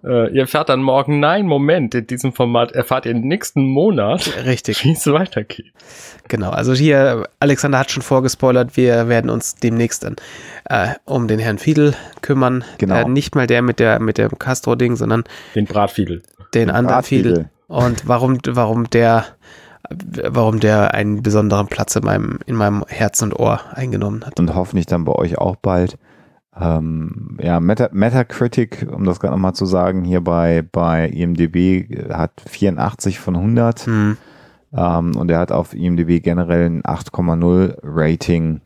[0.06, 4.86] Äh, ihr erfahrt dann morgen, nein, Moment, in diesem Format erfahrt ihr nächsten Monat, Richtig,
[4.86, 5.74] wie es weitergeht.
[6.30, 6.52] genau.
[6.52, 10.16] Also hier, Alexander hat schon vorgespoilert, wir werden uns demnächst dann
[10.66, 12.64] äh, um den Herrn Fiedel kümmern.
[12.78, 12.96] Genau.
[13.02, 15.24] Äh, nicht mal der mit der mit dem Castro-Ding, sondern
[15.56, 16.22] Den Bratfiedel.
[16.54, 17.34] den anderen Bratfiedel.
[17.36, 17.50] Fiedel.
[17.68, 19.26] Und warum, warum der,
[20.30, 24.40] warum der einen besonderen Platz in meinem, in meinem Herz und Ohr eingenommen hat.
[24.40, 25.98] und hoffentlich dann bei euch auch bald.
[26.60, 31.56] Ähm, ja, Meta, Metacritic, um das gerade nochmal zu sagen, hier bei, bei IMDB
[31.90, 34.18] äh, hat 84 von 100 Hm.
[34.74, 38.60] ähm, und er hat auf IMDB generell ein 8,0 Rating,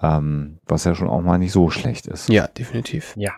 [0.00, 3.14] ähm, was ja schon auch mal nicht so schlecht ist Ja, definitiv.
[3.16, 3.32] Ja.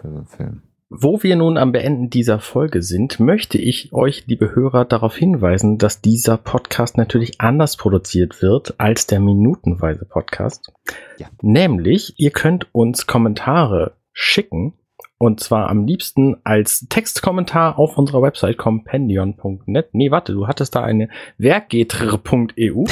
[0.00, 0.62] für so einen Film.
[0.98, 5.76] Wo wir nun am Beenden dieser Folge sind, möchte ich euch, liebe Hörer, darauf hinweisen,
[5.76, 10.72] dass dieser Podcast natürlich anders produziert wird als der minutenweise Podcast.
[11.18, 11.26] Ja.
[11.42, 14.72] Nämlich, ihr könnt uns Kommentare schicken.
[15.18, 19.90] Und zwar am liebsten als Textkommentar auf unserer Website compendion.net.
[19.92, 22.84] Nee, warte, du hattest da eine werkgetr.eu.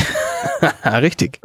[0.85, 1.41] Richtig.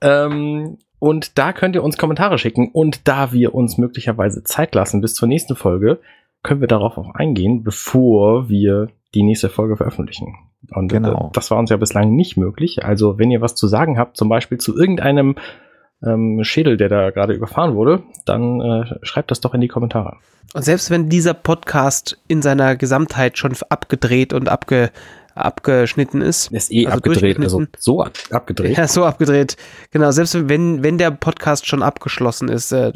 [0.00, 2.68] Ähm, und da könnt ihr uns Kommentare schicken.
[2.72, 6.00] Und da wir uns möglicherweise Zeit lassen bis zur nächsten Folge,
[6.42, 10.36] können wir darauf auch eingehen, bevor wir die nächste Folge veröffentlichen.
[10.74, 11.28] Und Genau.
[11.28, 12.84] äh, das war uns ja bislang nicht möglich.
[12.84, 15.36] Also wenn ihr was zu sagen habt, zum Beispiel zu irgendeinem
[16.04, 20.16] ähm, Schädel, der da gerade überfahren wurde, dann äh, schreibt das doch in die Kommentare.
[20.54, 24.90] Und selbst wenn dieser Podcast in seiner Gesamtheit schon abgedreht und abge,
[25.44, 26.50] abgeschnitten ist.
[26.52, 28.76] Ist eh Also abgedreht, also so ab- abgedreht.
[28.76, 29.56] Ja, so abgedreht.
[29.90, 32.92] Genau, selbst wenn, wenn der Podcast schon abgeschlossen ist, äh,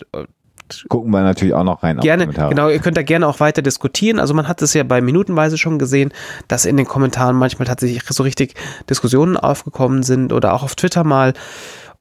[0.88, 1.99] Gucken wir natürlich auch noch rein.
[1.99, 4.18] gerne, genau, ihr könnt da gerne auch weiter diskutieren.
[4.18, 6.12] Also man hat es ja bei Minutenweise schon gesehen,
[6.49, 8.55] dass in den Kommentaren manchmal tatsächlich so richtig
[8.88, 11.34] Diskussionen aufgekommen sind oder auch auf Twitter mal.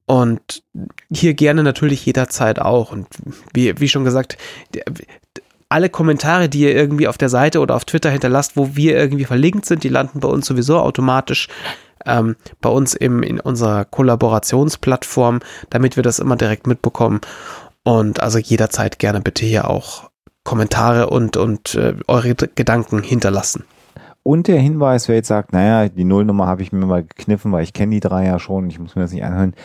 [0.06, 0.64] Und
[1.12, 2.94] hier gerne natürlich jederzeit auch.
[2.94, 3.08] Und
[3.54, 4.38] wie, wie schon gesagt,
[5.72, 9.26] alle Kommentare, die ihr irgendwie auf der Seite oder auf Twitter hinterlasst, wo wir irgendwie
[9.26, 11.48] verlinkt sind, die landen bei uns sowieso automatisch
[12.06, 17.22] ähm, bei uns im, in unserer Kollaborationsplattform, damit wir das immer direkt mitbekommen.
[17.84, 20.10] Und also jederzeit gerne bitte hier auch
[20.44, 23.64] Kommentare und, und äh, eure Gedanken hinterlassen.
[24.24, 27.64] Und der Hinweis, wer jetzt sagt, naja, die Nullnummer habe ich mir mal gekniffen, weil
[27.64, 29.56] ich kenne die drei ja schon, ich muss mir das nicht anhören.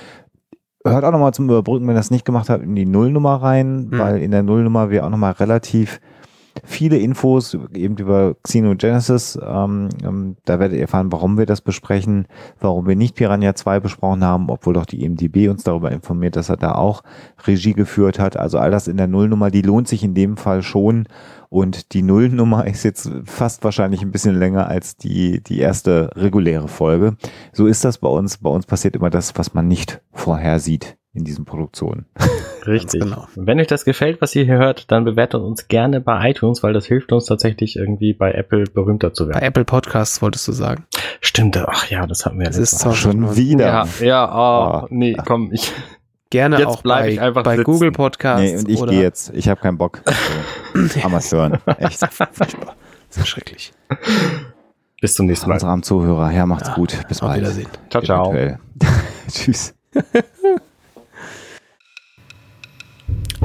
[0.90, 3.88] Hört auch nochmal zum Überbrücken, wenn ihr das nicht gemacht habt, in die Nullnummer rein,
[3.90, 3.98] Hm.
[3.98, 6.00] weil in der Nullnummer wir auch nochmal relativ
[6.64, 9.38] viele Infos eben über Xenogenesis.
[9.46, 12.26] Ähm, ähm, da werdet ihr erfahren, warum wir das besprechen,
[12.60, 16.48] warum wir nicht Piranha 2 besprochen haben, obwohl doch die EMDB uns darüber informiert, dass
[16.48, 17.02] er da auch
[17.46, 18.36] Regie geführt hat.
[18.36, 21.06] Also all das in der Nullnummer, die lohnt sich in dem Fall schon.
[21.48, 26.68] Und die Nullnummer ist jetzt fast wahrscheinlich ein bisschen länger als die, die erste reguläre
[26.68, 27.16] Folge.
[27.52, 28.38] So ist das bei uns.
[28.38, 32.04] Bei uns passiert immer das, was man nicht vorhersieht in diesen Produktionen.
[32.66, 33.00] Richtig.
[33.00, 33.26] Genau.
[33.36, 36.72] Wenn euch das gefällt, was ihr hier hört, dann bewertet uns gerne bei iTunes, weil
[36.74, 39.44] das hilft uns tatsächlich irgendwie bei Apple berühmter zu Bei werden.
[39.44, 40.84] Apple Podcasts wolltest du sagen.
[41.22, 42.92] Stimmt, ach ja, das hatten wir Das letztes ist Mal.
[42.92, 43.66] zwar Schon wieder.
[43.66, 44.86] Ja, ja, oh, Oh.
[44.90, 45.72] nee, komm, ich.
[46.30, 47.58] Gerne Jetzt auch bei, ich einfach bei.
[47.58, 48.42] Google Podcasts.
[48.42, 49.32] Nee, und ich gehe jetzt.
[49.34, 50.02] Ich habe keinen Bock.
[50.74, 51.58] Also, Amateuren.
[51.78, 52.00] Echt.
[52.12, 52.76] Furchtbar.
[53.08, 53.72] Das ist schrecklich.
[55.00, 55.54] Bis zum nächsten Mal.
[55.54, 56.30] Unsere armen Zuhörer.
[56.32, 56.98] Ja, macht's gut.
[57.08, 57.40] Bis Auf bald.
[57.40, 57.68] Wiedersehen.
[57.88, 58.34] Ciao, ciao.
[59.30, 59.74] Tschüss.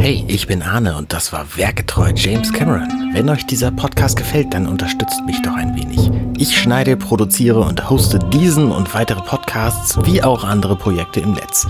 [0.02, 3.12] Hey, ich bin Arne und das war Werketreu James Cameron.
[3.14, 6.10] Wenn euch dieser Podcast gefällt, dann unterstützt mich doch ein wenig.
[6.40, 11.68] Ich schneide, produziere und hoste diesen und weitere Podcasts wie auch andere Projekte im Netz.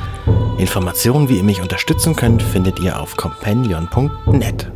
[0.58, 4.72] Informationen, wie ihr mich unterstützen könnt, findet ihr auf companion.net.